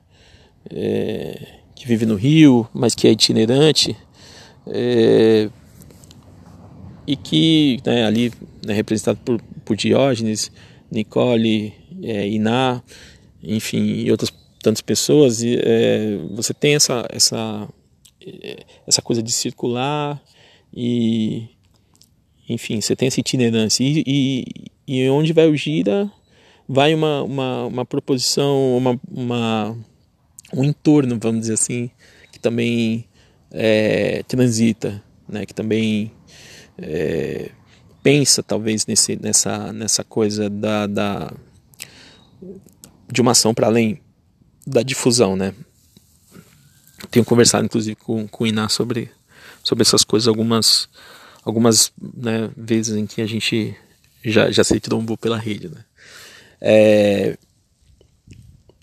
é, 0.70 1.40
que 1.76 1.88
vive 1.88 2.06
no 2.06 2.16
Rio, 2.16 2.68
mas 2.74 2.94
que 2.94 3.08
é 3.08 3.12
itinerante 3.12 3.96
é, 4.68 5.50
e 7.08 7.16
que 7.16 7.80
né, 7.86 8.06
ali 8.06 8.34
né, 8.66 8.74
representado 8.74 9.20
por, 9.24 9.42
por 9.64 9.76
Diógenes, 9.78 10.52
Nicole, 10.92 11.74
é, 12.04 12.28
Iná, 12.28 12.82
enfim, 13.42 13.84
e 13.84 14.12
outras 14.12 14.32
tantas 14.62 14.82
pessoas, 14.82 15.42
e, 15.42 15.58
é, 15.62 16.18
você 16.32 16.54
tem 16.54 16.76
essa, 16.76 17.06
essa 17.10 17.68
essa 18.88 19.02
coisa 19.02 19.22
de 19.22 19.32
circular 19.32 20.22
e 20.74 21.48
enfim, 22.48 22.82
você 22.82 22.96
tem 22.96 23.08
essa 23.08 23.20
itinerância 23.20 23.84
e, 23.84 24.04
e, 24.06 24.46
e 24.88 25.10
onde 25.10 25.34
vai 25.34 25.48
o 25.48 25.56
gira 25.56 26.12
vai 26.68 26.94
uma, 26.94 27.24
uma, 27.24 27.66
uma 27.66 27.86
proposição, 27.86 28.78
uma, 28.78 29.00
uma, 29.10 29.76
um 30.54 30.64
entorno, 30.64 31.18
vamos 31.20 31.42
dizer 31.42 31.54
assim, 31.54 31.90
que 32.32 32.40
também 32.40 33.06
é, 33.50 34.22
transita, 34.28 35.04
né, 35.28 35.48
que 35.48 35.54
também 35.54 36.12
é, 36.78 37.50
pensa 38.04 38.44
talvez 38.44 38.86
nesse, 38.86 39.16
nessa, 39.16 39.74
nessa 39.74 40.04
coisa 40.04 40.48
da, 40.48 40.86
da 40.86 41.34
de 43.12 43.20
uma 43.20 43.32
ação 43.32 43.54
para 43.54 43.66
além 43.66 44.00
da 44.66 44.84
difusão, 44.84 45.36
né? 45.36 45.56
Tenho 47.12 47.26
conversado 47.26 47.66
inclusive 47.66 47.96
com, 47.96 48.28
com 48.28 48.44
o 48.44 48.48
Iná 48.48 48.70
sobre, 48.70 49.12
sobre 49.64 49.82
essas 49.82 50.04
coisas 50.04 50.28
algumas 50.28 50.90
algumas 51.44 51.92
né, 52.00 52.50
vezes 52.56 52.96
em 52.96 53.06
que 53.06 53.22
a 53.22 53.26
gente 53.26 53.76
já, 54.24 54.52
já 54.52 54.64
se 54.64 54.80
trombou 54.80 55.18
pela 55.18 55.38
rede. 55.38 55.70
Né? 55.70 55.84
É, 56.62 57.38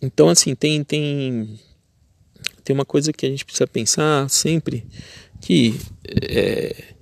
então 0.03 0.29
assim 0.29 0.55
tem, 0.55 0.83
tem, 0.83 1.59
tem 2.65 2.75
uma 2.75 2.85
coisa 2.85 3.13
que 3.13 3.27
a 3.27 3.29
gente 3.29 3.45
precisa 3.45 3.67
pensar 3.67 4.29
sempre 4.29 4.87
que 5.41 5.79
é, 6.05 6.95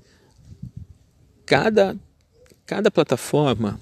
cada, 1.46 1.96
cada 2.66 2.90
plataforma 2.90 3.78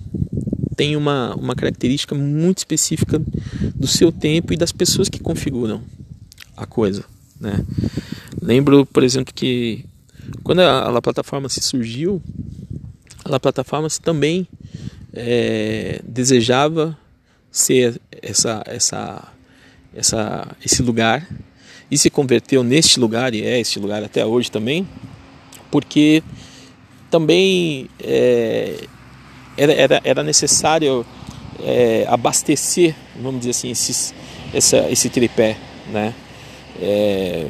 tem 0.76 0.96
uma, 0.96 1.34
uma 1.34 1.54
característica 1.54 2.14
muito 2.14 2.58
específica 2.58 3.18
do 3.74 3.86
seu 3.86 4.10
tempo 4.10 4.52
e 4.52 4.56
das 4.56 4.72
pessoas 4.72 5.08
que 5.08 5.20
configuram 5.20 5.82
a 6.56 6.66
coisa. 6.66 7.04
Né? 7.42 7.64
Lembro, 8.40 8.87
por 8.87 9.02
exemplo, 9.02 9.35
que 9.35 9.85
quando 10.44 10.61
a, 10.61 10.96
a 10.96 11.02
plataforma 11.02 11.48
se 11.48 11.61
surgiu, 11.61 12.22
a 13.24 13.40
plataforma 13.40 13.88
também 14.00 14.46
é, 15.12 16.00
desejava 16.07 16.96
ser 17.50 18.00
essa, 18.22 18.62
essa, 18.66 19.28
essa, 19.94 20.57
esse 20.64 20.83
lugar 20.83 21.28
e 21.90 21.98
se 21.98 22.09
converteu 22.09 22.62
neste 22.62 23.00
lugar 23.00 23.35
e 23.35 23.42
é 23.42 23.61
este 23.61 23.78
lugar 23.81 24.02
até 24.05 24.24
hoje 24.24 24.50
também, 24.50 24.88
porque 25.70 26.22
também 27.11 27.90
é, 28.00 28.85
era, 29.57 29.72
era, 29.72 30.00
era 30.05 30.22
necessário 30.22 31.05
é, 31.61 32.07
abastecer, 32.09 32.94
vamos 33.20 33.40
dizer 33.40 33.50
assim, 33.50 33.70
esses, 33.70 34.14
essa, 34.55 34.88
esse 34.90 35.11
tripé, 35.11 35.59
né? 35.90 36.14
É, 36.80 37.48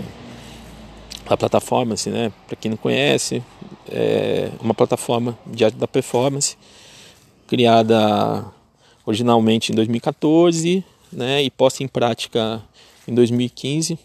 a 1.26 1.36
plataforma, 1.36 1.94
assim, 1.94 2.10
né? 2.10 2.32
Para 2.46 2.56
quem 2.56 2.70
não 2.70 2.78
conhece, 2.78 3.42
é 3.90 4.50
uma 4.60 4.74
plataforma 4.74 5.38
de 5.46 5.64
arte 5.64 5.76
da 5.76 5.88
performance 5.88 6.56
criada 7.46 8.44
originalmente 9.06 9.72
em 9.72 9.74
2014, 9.74 10.84
né? 11.12 11.42
E 11.42 11.50
posta 11.50 11.82
em 11.82 11.88
prática 11.88 12.62
em 13.06 13.14
2015 13.14 13.98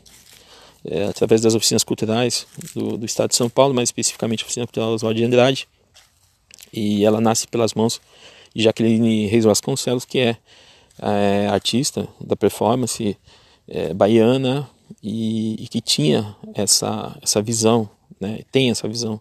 é, 0.85 1.05
através 1.05 1.41
das 1.41 1.53
oficinas 1.53 1.83
culturais 1.83 2.47
do, 2.73 2.97
do, 2.97 3.05
estado 3.05 3.29
de 3.29 3.35
São 3.35 3.49
Paulo, 3.49 3.73
mais 3.73 3.89
especificamente 3.89 4.43
a 4.43 4.45
oficina 4.45 4.65
cultural 4.65 4.91
Oswaldo 4.91 5.17
de 5.17 5.25
Andrade. 5.25 5.67
E 6.71 7.05
ela 7.05 7.19
nasce 7.19 7.47
pelas 7.47 7.73
mãos 7.73 8.01
de 8.55 8.63
Jaqueline 8.63 9.27
Reis 9.27 9.45
Vasconcelos, 9.45 10.05
que 10.05 10.19
é, 10.19 10.37
é 11.01 11.47
artista 11.47 12.07
da 12.19 12.35
performance 12.35 13.17
é, 13.67 13.93
baiana 13.93 14.69
e, 15.01 15.63
e, 15.63 15.67
que 15.67 15.81
tinha 15.81 16.35
essa, 16.53 17.17
essa 17.21 17.41
visão, 17.41 17.89
né, 18.19 18.41
tem 18.51 18.69
essa 18.69 18.87
visão 18.87 19.19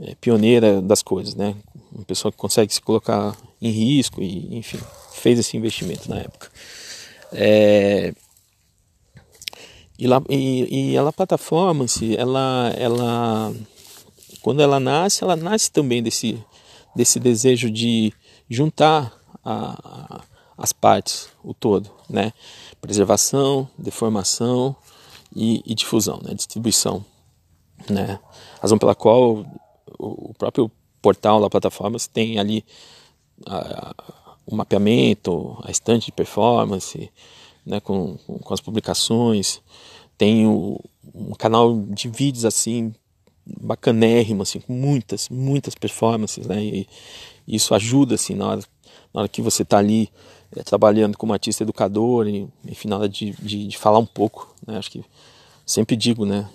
é, 0.00 0.14
pioneira 0.16 0.80
das 0.80 1.02
coisas, 1.02 1.34
né, 1.34 1.54
uma 1.92 2.04
pessoa 2.04 2.30
que 2.32 2.38
consegue 2.38 2.72
se 2.72 2.80
colocar 2.80 3.36
em 3.60 3.70
risco 3.70 4.22
e, 4.22 4.56
enfim, 4.56 4.78
fez 5.12 5.38
esse 5.38 5.56
investimento 5.56 6.08
na 6.08 6.18
época. 6.18 6.50
É, 7.32 8.14
e, 9.98 10.06
lá, 10.06 10.22
e, 10.28 10.90
e 10.90 10.96
ela 10.96 11.12
performance, 11.12 12.16
ela, 12.16 12.72
ela, 12.76 13.54
quando 14.40 14.60
ela 14.60 14.80
nasce, 14.80 15.22
ela 15.22 15.36
nasce 15.36 15.70
também 15.70 16.02
desse, 16.02 16.42
desse 16.96 17.20
desejo 17.20 17.70
de 17.70 18.12
juntar 18.48 19.12
a, 19.44 19.78
a, 19.84 20.24
as 20.56 20.72
partes, 20.72 21.28
o 21.42 21.54
todo, 21.54 21.90
né? 22.08 22.32
Preservação, 22.80 23.68
deformação 23.76 24.76
e, 25.34 25.62
e 25.64 25.74
difusão, 25.74 26.20
né? 26.22 26.34
Distribuição, 26.34 27.04
né? 27.88 28.18
Razão 28.60 28.78
pela 28.78 28.94
qual 28.94 29.44
o, 29.98 30.34
próprio 30.34 30.70
portal 31.00 31.40
da 31.40 31.50
plataforma 31.50 31.98
tem 32.12 32.38
ali 32.38 32.64
a, 33.46 33.94
o 34.46 34.54
mapeamento, 34.54 35.58
a 35.62 35.70
estante 35.70 36.06
de 36.06 36.12
performance, 36.12 37.10
né, 37.64 37.80
com, 37.80 38.16
com 38.16 38.54
as 38.54 38.60
publicações. 38.60 39.60
Tem 40.16 40.46
o, 40.46 40.80
um 41.14 41.34
canal 41.34 41.80
de 41.88 42.08
vídeos 42.08 42.44
assim 42.44 42.94
bacanérrimo, 43.44 44.42
assim, 44.42 44.60
com 44.60 44.72
muitas, 44.72 45.28
muitas 45.28 45.74
performances, 45.74 46.46
né? 46.46 46.62
E 46.62 46.88
isso 47.46 47.74
ajuda 47.74 48.14
assim 48.14 48.34
na 48.34 48.46
hora, 48.46 48.62
na 49.12 49.20
hora 49.20 49.28
que 49.28 49.42
você 49.42 49.62
está 49.62 49.78
ali 49.78 50.08
é, 50.56 50.62
trabalhando 50.62 51.16
como 51.16 51.32
artista 51.32 51.62
educador 51.62 52.28
e 52.28 52.48
enfim, 52.66 52.88
na 52.88 52.98
hora 52.98 53.08
de, 53.08 53.32
de, 53.32 53.68
de 53.68 53.78
falar 53.78 53.98
um 53.98 54.06
pouco, 54.06 54.54
né? 54.66 54.76
Acho 54.78 54.90
que 54.90 55.04
sempre 55.64 55.96
digo, 55.96 56.24
né? 56.24 56.48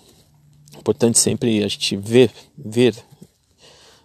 Importante 0.77 1.17
sempre 1.17 1.63
a 1.63 1.67
gente 1.67 1.95
ver, 1.97 2.31
ver 2.57 2.95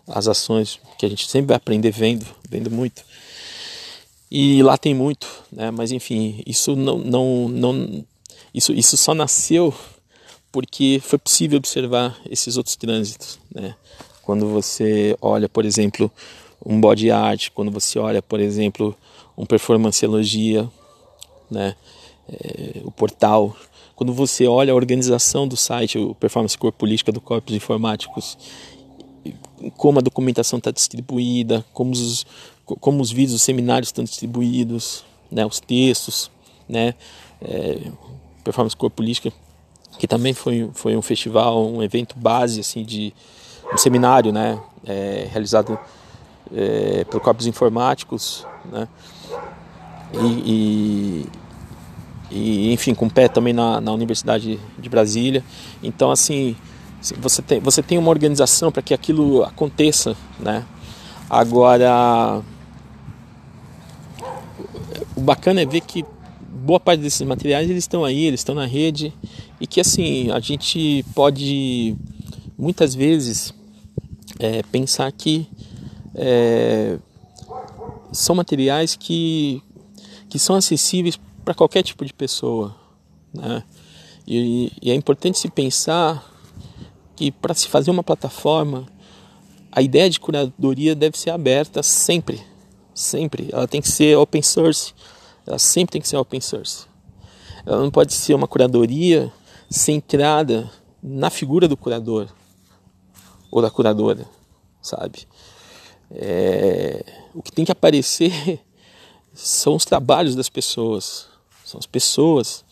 as 0.06 0.26
ações 0.26 0.80
que 0.98 1.06
a 1.06 1.08
gente 1.08 1.28
sempre 1.28 1.48
vai 1.48 1.56
aprender 1.56 1.90
vendo, 1.90 2.26
vendo 2.48 2.70
muito. 2.70 3.04
E 4.30 4.62
lá 4.62 4.78
tem 4.78 4.94
muito, 4.94 5.28
né? 5.50 5.70
Mas 5.70 5.92
enfim, 5.92 6.42
isso 6.46 6.74
não, 6.74 6.98
não, 6.98 7.48
não 7.48 8.04
isso, 8.54 8.72
isso 8.72 8.96
só 8.96 9.14
nasceu 9.14 9.74
porque 10.50 11.00
foi 11.02 11.18
possível 11.18 11.58
observar 11.58 12.18
esses 12.28 12.56
outros 12.56 12.76
trânsitos, 12.76 13.38
né? 13.54 13.74
Quando 14.22 14.48
você 14.48 15.16
olha, 15.20 15.48
por 15.48 15.64
exemplo, 15.64 16.10
um 16.64 16.80
body 16.80 17.10
art, 17.10 17.50
quando 17.54 17.70
você 17.70 17.98
olha, 17.98 18.22
por 18.22 18.38
exemplo, 18.38 18.96
um 19.36 19.46
performanceologia, 19.46 20.68
né? 21.50 21.74
É, 22.28 22.80
o 22.84 22.90
portal, 22.90 23.54
quando 23.96 24.12
você 24.12 24.46
olha 24.46 24.72
a 24.72 24.76
organização 24.76 25.46
do 25.46 25.56
site, 25.56 25.98
o 25.98 26.14
Performance 26.14 26.56
Core 26.56 26.72
Política 26.72 27.12
do 27.12 27.20
Corpos 27.20 27.54
Informáticos, 27.54 28.38
como 29.76 29.98
a 29.98 30.02
documentação 30.02 30.58
está 30.58 30.70
distribuída, 30.70 31.64
como 31.72 31.92
os, 31.92 32.26
como 32.64 33.02
os 33.02 33.10
vídeos, 33.10 33.34
os 33.34 33.42
seminários 33.42 33.88
estão 33.88 34.04
distribuídos, 34.04 35.04
né, 35.30 35.44
os 35.46 35.60
textos, 35.60 36.30
né, 36.68 36.94
é, 37.40 37.90
Performance 38.44 38.76
Core 38.76 38.92
Política, 38.92 39.32
que 39.98 40.06
também 40.06 40.32
foi, 40.32 40.70
foi 40.74 40.96
um 40.96 41.02
festival, 41.02 41.64
um 41.66 41.82
evento 41.82 42.16
base 42.18 42.60
assim 42.60 42.84
de 42.84 43.12
um 43.72 43.76
seminário, 43.76 44.32
né, 44.32 44.60
é, 44.84 45.28
realizado 45.30 45.78
é, 46.54 47.04
por 47.04 47.20
corpos 47.20 47.46
informáticos, 47.46 48.46
né, 48.64 48.88
e, 50.12 50.26
e, 50.46 51.26
e, 52.30 52.72
enfim 52.72 52.94
com 52.94 53.08
pé 53.08 53.28
também 53.28 53.52
na, 53.52 53.80
na 53.80 53.92
Universidade 53.92 54.58
de 54.78 54.88
Brasília. 54.88 55.44
Então 55.82 56.10
assim 56.10 56.56
você 57.18 57.42
tem, 57.42 57.60
você 57.60 57.82
tem 57.82 57.98
uma 57.98 58.10
organização 58.10 58.70
para 58.70 58.82
que 58.82 58.94
aquilo 58.94 59.42
aconteça, 59.42 60.16
né? 60.38 60.64
Agora 61.28 62.42
o 65.16 65.20
bacana 65.20 65.62
é 65.62 65.66
ver 65.66 65.80
que 65.80 66.04
boa 66.48 66.78
parte 66.78 67.00
desses 67.00 67.26
materiais 67.26 67.68
eles 67.68 67.84
estão 67.84 68.04
aí, 68.04 68.24
eles 68.24 68.40
estão 68.40 68.54
na 68.54 68.66
rede 68.66 69.12
e 69.60 69.66
que 69.66 69.80
assim 69.80 70.30
a 70.30 70.38
gente 70.38 71.04
pode 71.14 71.96
muitas 72.56 72.94
vezes 72.94 73.52
é, 74.38 74.62
pensar 74.70 75.10
que 75.10 75.46
é, 76.14 76.98
são 78.12 78.36
materiais 78.36 78.94
que, 78.94 79.62
que 80.32 80.38
são 80.38 80.56
acessíveis 80.56 81.20
para 81.44 81.52
qualquer 81.52 81.82
tipo 81.82 82.06
de 82.06 82.12
pessoa, 82.14 82.74
né? 83.34 83.62
E, 84.26 84.72
e 84.80 84.90
é 84.90 84.94
importante 84.94 85.38
se 85.38 85.50
pensar 85.50 86.26
que 87.14 87.30
para 87.30 87.52
se 87.52 87.68
fazer 87.68 87.90
uma 87.90 88.02
plataforma 88.02 88.86
a 89.70 89.82
ideia 89.82 90.08
de 90.08 90.18
curadoria 90.18 90.94
deve 90.94 91.18
ser 91.18 91.28
aberta 91.28 91.82
sempre, 91.82 92.40
sempre. 92.94 93.50
Ela 93.52 93.68
tem 93.68 93.82
que 93.82 93.90
ser 93.90 94.16
open 94.16 94.40
source, 94.40 94.94
ela 95.46 95.58
sempre 95.58 95.92
tem 95.92 96.00
que 96.00 96.08
ser 96.08 96.16
open 96.16 96.40
source. 96.40 96.86
Ela 97.66 97.82
não 97.82 97.90
pode 97.90 98.14
ser 98.14 98.32
uma 98.32 98.48
curadoria 98.48 99.30
centrada 99.68 100.70
na 101.02 101.28
figura 101.28 101.68
do 101.68 101.76
curador 101.76 102.26
ou 103.50 103.60
da 103.60 103.70
curadora, 103.70 104.26
sabe? 104.80 105.28
É, 106.10 107.04
o 107.34 107.42
que 107.42 107.52
tem 107.52 107.66
que 107.66 107.72
aparecer 107.72 108.62
são 109.34 109.74
os 109.74 109.84
trabalhos 109.84 110.34
das 110.34 110.48
pessoas, 110.48 111.26
são 111.64 111.78
as 111.78 111.86
pessoas, 111.86 112.64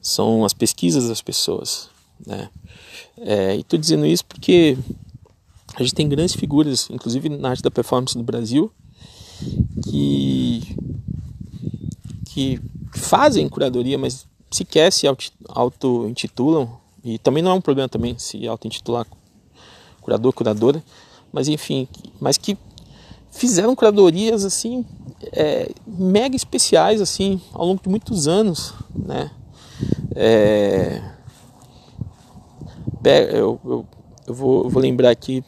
são 0.00 0.44
as 0.44 0.52
pesquisas 0.52 1.08
das 1.08 1.22
pessoas, 1.22 1.88
né? 2.26 2.50
É, 3.16 3.56
e 3.56 3.60
estou 3.60 3.78
dizendo 3.78 4.04
isso 4.06 4.24
porque 4.24 4.76
a 5.76 5.82
gente 5.82 5.94
tem 5.94 6.08
grandes 6.08 6.34
figuras, 6.34 6.88
inclusive 6.90 7.28
na 7.28 7.50
arte 7.50 7.62
da 7.62 7.70
performance 7.70 8.16
no 8.16 8.24
Brasil, 8.24 8.70
que 9.88 10.76
que 12.26 12.60
fazem 12.92 13.48
curadoria, 13.48 13.96
mas 13.96 14.26
sequer 14.50 14.92
se 14.92 15.06
auto-intitulam, 15.48 16.68
e 17.04 17.18
também 17.18 17.42
não 17.42 17.52
é 17.52 17.54
um 17.54 17.60
problema 17.60 17.88
também 17.88 18.18
se 18.18 18.46
auto-intitular 18.46 19.06
curador, 20.00 20.32
curadora, 20.32 20.84
mas 21.32 21.48
enfim, 21.48 21.88
mas 22.20 22.36
que 22.36 22.56
fizeram 23.34 23.74
curadorias 23.74 24.44
assim 24.44 24.84
é, 25.32 25.70
mega 25.86 26.36
especiais 26.36 27.00
assim 27.00 27.40
ao 27.52 27.66
longo 27.66 27.82
de 27.82 27.88
muitos 27.88 28.28
anos, 28.28 28.72
né? 28.94 29.30
É, 30.14 31.02
eu, 33.04 33.60
eu, 33.64 33.86
eu, 34.26 34.34
vou, 34.34 34.64
eu 34.64 34.70
vou 34.70 34.80
lembrar 34.80 35.10
aqui 35.10 35.44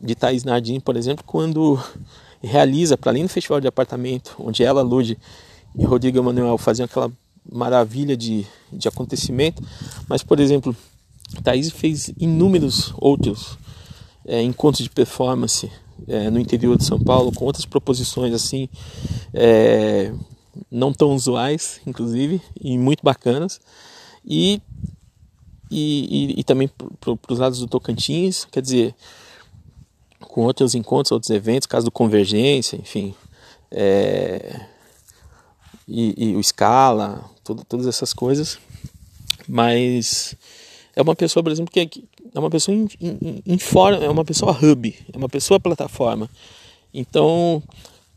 de 0.00 0.14
Thais 0.14 0.44
Nardim, 0.44 0.78
por 0.80 0.96
exemplo, 0.96 1.24
quando 1.26 1.78
realiza, 2.42 2.96
para 2.96 3.10
além 3.10 3.24
do 3.24 3.28
festival 3.28 3.60
de 3.60 3.66
apartamento, 3.66 4.34
onde 4.38 4.62
ela, 4.62 4.82
Lude 4.82 5.18
e 5.76 5.84
Rodrigo 5.84 6.18
Emanuel 6.18 6.56
faziam 6.56 6.84
aquela 6.84 7.10
maravilha 7.50 8.16
de, 8.16 8.46
de 8.72 8.88
acontecimento, 8.88 9.62
mas, 10.08 10.22
por 10.22 10.40
exemplo, 10.40 10.74
Thaís 11.42 11.70
fez 11.70 12.12
inúmeros 12.18 12.92
outros 12.98 13.58
é, 14.26 14.42
encontros 14.42 14.84
de 14.84 14.90
performance 14.90 15.70
é, 16.08 16.30
no 16.30 16.38
interior 16.38 16.76
de 16.76 16.84
São 16.84 16.98
Paulo 16.98 17.32
com 17.32 17.44
outras 17.44 17.64
proposições 17.64 18.34
assim 18.34 18.68
é, 19.32 20.12
não 20.70 20.92
tão 20.92 21.14
usuais, 21.14 21.80
inclusive, 21.86 22.40
e 22.60 22.76
muito 22.78 23.02
bacanas. 23.02 23.60
E, 24.24 24.60
e, 25.70 26.34
e, 26.34 26.40
e 26.40 26.44
também 26.44 26.68
para 26.68 27.16
os 27.28 27.38
lados 27.38 27.60
do 27.60 27.66
Tocantins, 27.66 28.46
quer 28.50 28.60
dizer, 28.60 28.94
com 30.20 30.42
outros 30.42 30.74
encontros, 30.74 31.12
outros 31.12 31.30
eventos, 31.30 31.66
caso 31.66 31.86
do 31.86 31.90
Convergência, 31.90 32.76
enfim, 32.76 33.14
é, 33.70 34.66
e, 35.86 36.30
e, 36.30 36.36
o 36.36 36.42
Scala, 36.42 37.24
todas 37.68 37.86
essas 37.86 38.12
coisas. 38.12 38.58
Mas 39.48 40.36
é 40.94 41.02
uma 41.02 41.14
pessoa, 41.14 41.42
por 41.42 41.52
exemplo, 41.52 41.72
que 41.72 41.80
é, 41.80 41.88
é 42.34 42.38
uma 42.38 42.50
pessoa 42.50 42.76
fora, 43.58 43.96
é 43.96 44.08
uma 44.08 44.24
pessoa 44.24 44.52
hub, 44.52 44.94
é 45.12 45.16
uma 45.16 45.28
pessoa 45.28 45.60
plataforma. 45.60 46.28
Então, 46.92 47.62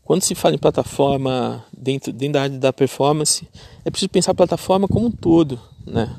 quando 0.02 0.22
se 0.22 0.34
fala 0.34 0.54
em 0.54 0.58
plataforma 0.58 1.64
dentro, 1.76 2.12
dentro 2.12 2.34
da 2.34 2.42
área 2.42 2.58
da 2.58 2.72
performance, 2.72 3.48
é 3.84 3.90
preciso 3.90 4.10
pensar 4.10 4.32
a 4.32 4.34
plataforma 4.34 4.86
como 4.86 5.06
um 5.06 5.10
todo, 5.10 5.58
né? 5.86 6.14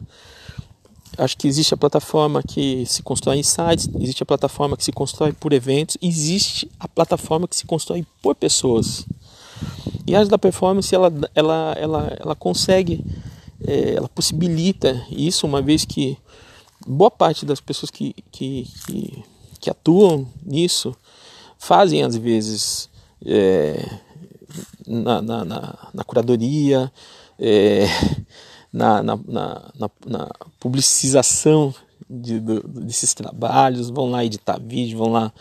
Acho 1.18 1.38
que 1.38 1.48
existe 1.48 1.74
a 1.74 1.78
plataforma 1.78 2.44
que 2.44 2.86
se 2.86 3.02
constrói 3.02 3.38
em 3.38 3.44
sites, 3.44 3.90
existe 4.00 4.24
a 4.24 4.26
plataforma 4.26 4.76
que 4.76 4.84
se 4.84 4.92
constrói 4.92 5.32
por 5.32 5.54
eventos, 5.54 5.98
existe 6.02 6.70
a 6.78 6.90
plataforma 6.90 7.48
que 7.48 7.56
se 7.56 7.66
constrói 7.66 8.06
por 8.22 8.36
pessoas. 8.36 9.06
E 10.06 10.14
a 10.14 10.20
área 10.20 10.30
da 10.30 10.38
performance, 10.38 10.94
ela, 10.94 11.12
ela, 11.34 11.76
ela, 11.80 12.18
ela 12.20 12.36
consegue, 12.36 13.04
é, 13.68 13.96
ela 13.96 14.08
possibilita 14.08 15.06
isso, 15.10 15.46
uma 15.46 15.62
vez 15.62 15.86
que 15.86 16.18
boa 16.86 17.10
parte 17.10 17.46
das 17.46 17.60
pessoas 17.60 17.90
que, 17.90 18.14
que, 18.32 18.68
que, 18.86 19.24
que 19.60 19.70
atuam 19.70 20.28
nisso 20.44 20.96
fazem, 21.58 22.04
às 22.04 22.16
vezes, 22.16 22.90
é, 23.26 23.84
na, 24.86 25.22
na, 25.22 25.46
na, 25.46 25.90
na, 25.94 26.04
curadoria, 26.04 26.92
é, 27.40 27.86
na, 28.72 29.02
na, 29.02 29.20
na, 30.06 30.30
publicização 30.60 31.74
de, 32.10 32.40
de, 32.40 32.62
desses 32.62 33.14
trabalhos, 33.14 33.90
vão 33.90 34.10
lá 34.12 34.24
editar 34.24 34.60
vídeo, 34.60 34.98
vão 34.98 35.12
lá 35.12 35.34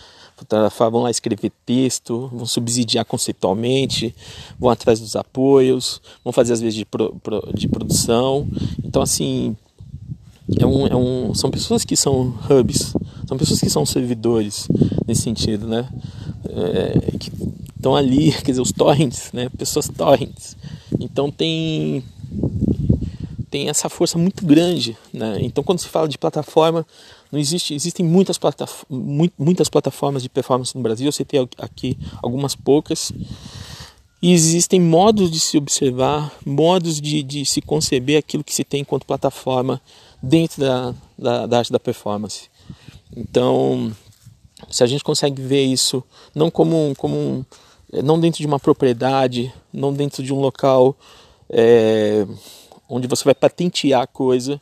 fotografar, 0.44 0.90
vão 0.90 1.02
lá 1.02 1.11
escrever 1.11 1.50
texto, 1.64 2.30
vão 2.33 2.46
subsidiar 2.46 3.04
conceitualmente, 3.04 4.14
vão 4.59 4.70
atrás 4.70 5.00
dos 5.00 5.16
apoios, 5.16 6.00
vão 6.22 6.33
fazer 6.33 6.52
às 6.52 6.61
vezes 6.61 6.74
de, 6.74 6.85
pro, 6.85 7.18
de 7.54 7.68
produção. 7.68 8.46
Então 8.85 9.02
assim 9.02 9.57
é 10.61 10.66
um, 10.66 10.87
é 10.87 10.94
um, 10.94 11.35
são 11.35 11.50
pessoas 11.50 11.85
que 11.85 11.96
são 11.96 12.35
hubs, 12.50 12.94
são 13.26 13.38
pessoas 13.38 13.61
que 13.61 13.70
são 13.70 13.87
servidores 13.87 14.68
nesse 15.07 15.22
sentido, 15.22 15.66
né? 15.66 15.88
É, 16.46 17.16
que 17.18 17.33
estão 17.74 17.96
ali, 17.96 18.30
quer 18.44 18.52
dizer, 18.52 18.61
os 18.61 18.72
torrents, 18.72 19.30
né? 19.33 19.48
Pessoas 19.57 19.88
torrents. 19.88 20.57
Então 21.00 21.30
tem 21.30 22.04
tem 23.55 23.69
essa 23.69 23.88
força 23.88 24.19
muito 24.19 24.45
grande, 24.45 24.99
né? 25.12 25.38
Então 25.40 25.62
quando 25.62 25.79
se 25.79 25.87
fala 25.87 26.09
de 26.09 26.19
plataforma, 26.19 26.85
não 27.31 27.38
existe, 27.38 27.73
existem 27.73 28.05
muitas, 28.05 28.37
plataf 28.37 28.85
muitas 29.38 29.69
plataformas 29.69 30.25
de 30.25 30.29
performance 30.29 30.75
no 30.75 30.83
Brasil. 30.83 31.12
Você 31.12 31.25
tem 31.25 31.49
aqui 31.59 31.97
algumas 32.21 32.57
poucas. 32.57 33.12
E 34.21 34.33
existem 34.33 34.81
modos 34.81 35.31
de 35.31 35.38
se 35.38 35.57
observar, 35.57 36.33
modos 36.45 37.01
de, 37.01 37.23
de 37.23 37.47
se 37.47 37.61
conceber 37.61 38.19
aquilo 38.19 38.43
que 38.43 38.53
se 38.53 38.64
tem 38.64 38.81
enquanto 38.81 39.07
plataforma 39.07 39.81
dentro 40.21 40.61
da, 40.61 40.95
da, 41.17 41.47
da 41.47 41.59
arte 41.59 41.71
da 41.71 41.79
performance. 41.79 42.51
Então, 43.17 43.95
se 44.69 44.83
a 44.83 44.87
gente 44.88 45.05
consegue 45.05 45.40
ver 45.40 45.62
isso 45.62 46.03
não 46.35 46.51
como 46.51 46.93
como 46.97 47.17
um, 47.17 47.45
não 48.03 48.19
dentro 48.19 48.40
de 48.40 48.49
uma 48.49 48.59
propriedade, 48.59 49.55
não 49.73 49.93
dentro 49.93 50.25
de 50.25 50.35
um 50.35 50.40
local 50.40 50.97
é, 51.49 52.27
onde 52.88 53.07
você 53.07 53.25
vai 53.25 53.35
patentear 53.35 54.03
a 54.03 54.07
coisa, 54.07 54.61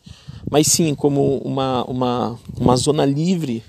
mas 0.51 0.67
sim 0.67 0.95
como 0.95 1.39
uma, 1.39 1.85
uma, 1.85 2.39
uma 2.57 2.77
zona 2.77 3.05
livre, 3.05 3.63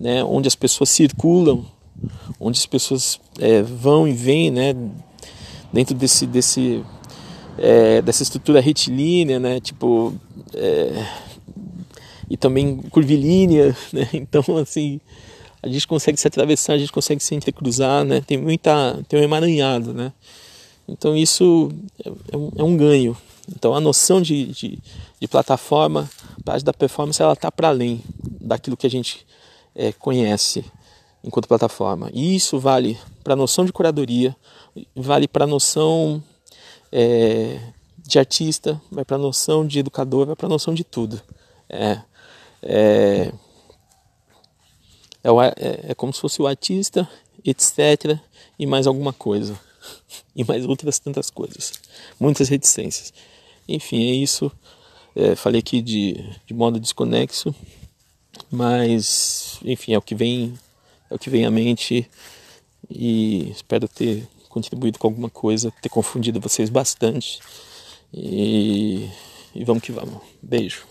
né, 0.00 0.24
onde 0.24 0.48
as 0.48 0.54
pessoas 0.54 0.90
circulam, 0.90 1.64
onde 2.40 2.58
as 2.58 2.66
pessoas 2.66 3.20
é, 3.38 3.62
vão 3.62 4.06
e 4.08 4.12
vêm, 4.12 4.50
né, 4.50 4.74
dentro 5.72 5.94
desse, 5.94 6.26
desse 6.26 6.84
é, 7.56 8.02
dessa 8.02 8.22
estrutura 8.22 8.60
retilínea, 8.60 9.38
né, 9.38 9.60
tipo 9.60 10.14
é, 10.54 11.06
e 12.28 12.36
também 12.36 12.76
curvilínea, 12.90 13.76
né, 13.92 14.08
então 14.12 14.42
assim 14.60 15.00
a 15.64 15.68
gente 15.68 15.86
consegue 15.86 16.20
se 16.20 16.28
atravessar, 16.28 16.74
a 16.74 16.78
gente 16.78 16.92
consegue 16.92 17.22
se 17.22 17.34
entrecruzar, 17.34 18.04
né? 18.04 18.20
Tem 18.20 18.36
muita, 18.36 19.02
tem 19.08 19.18
um 19.18 19.22
emaranhado, 19.22 19.94
né? 19.94 20.12
Então 20.86 21.16
isso 21.16 21.70
é, 22.04 22.36
um, 22.36 22.50
é 22.56 22.62
um 22.62 22.76
ganho. 22.76 23.16
Então 23.48 23.74
a 23.74 23.80
noção 23.80 24.20
de, 24.20 24.46
de, 24.46 24.78
de 25.20 25.28
plataforma, 25.28 26.08
parte 26.44 26.64
da 26.64 26.72
performance, 26.72 27.20
ela 27.20 27.32
está 27.32 27.50
para 27.50 27.68
além 27.68 28.02
daquilo 28.40 28.76
que 28.76 28.86
a 28.86 28.90
gente 28.90 29.26
é, 29.74 29.92
conhece 29.92 30.64
enquanto 31.22 31.48
plataforma. 31.48 32.10
E 32.12 32.36
isso 32.36 32.58
vale 32.58 32.98
para 33.22 33.32
a 33.32 33.36
noção 33.36 33.64
de 33.64 33.72
curadoria, 33.72 34.36
vale 34.94 35.26
para 35.26 35.44
a 35.44 35.46
noção 35.46 36.22
é, 36.92 37.60
de 37.98 38.18
artista, 38.18 38.80
vai 38.90 39.04
para 39.04 39.16
a 39.16 39.18
noção 39.18 39.66
de 39.66 39.78
educador, 39.78 40.26
vai 40.26 40.36
para 40.36 40.46
a 40.46 40.50
noção 40.50 40.74
de 40.74 40.84
tudo. 40.84 41.20
É, 41.68 41.98
é, 42.62 43.32
é, 45.22 45.30
é, 45.56 45.90
é 45.90 45.94
como 45.94 46.12
se 46.12 46.20
fosse 46.20 46.40
o 46.40 46.46
artista, 46.46 47.08
etc. 47.44 48.18
E 48.58 48.66
mais 48.66 48.86
alguma 48.86 49.12
coisa. 49.12 49.58
e 50.34 50.44
mais 50.44 50.64
outras 50.64 50.98
tantas 50.98 51.30
coisas. 51.30 51.72
Muitas 52.18 52.48
reticências. 52.48 53.12
Enfim, 53.68 54.10
é 54.10 54.14
isso. 54.14 54.50
É, 55.16 55.34
falei 55.34 55.60
aqui 55.60 55.80
de, 55.80 56.14
de 56.46 56.54
modo 56.54 56.80
desconexo. 56.80 57.54
Mas, 58.50 59.58
enfim, 59.64 59.94
é 59.94 59.98
o 59.98 60.02
que 60.02 60.14
vem, 60.14 60.54
é 61.10 61.14
o 61.14 61.18
que 61.18 61.30
vem 61.30 61.44
à 61.44 61.50
mente. 61.50 62.08
E 62.90 63.50
espero 63.50 63.88
ter 63.88 64.28
contribuído 64.48 64.98
com 64.98 65.08
alguma 65.08 65.30
coisa, 65.30 65.72
ter 65.82 65.88
confundido 65.88 66.40
vocês 66.40 66.68
bastante. 66.68 67.40
E, 68.12 69.08
e 69.54 69.64
vamos 69.64 69.82
que 69.82 69.92
vamos. 69.92 70.20
Beijo. 70.42 70.84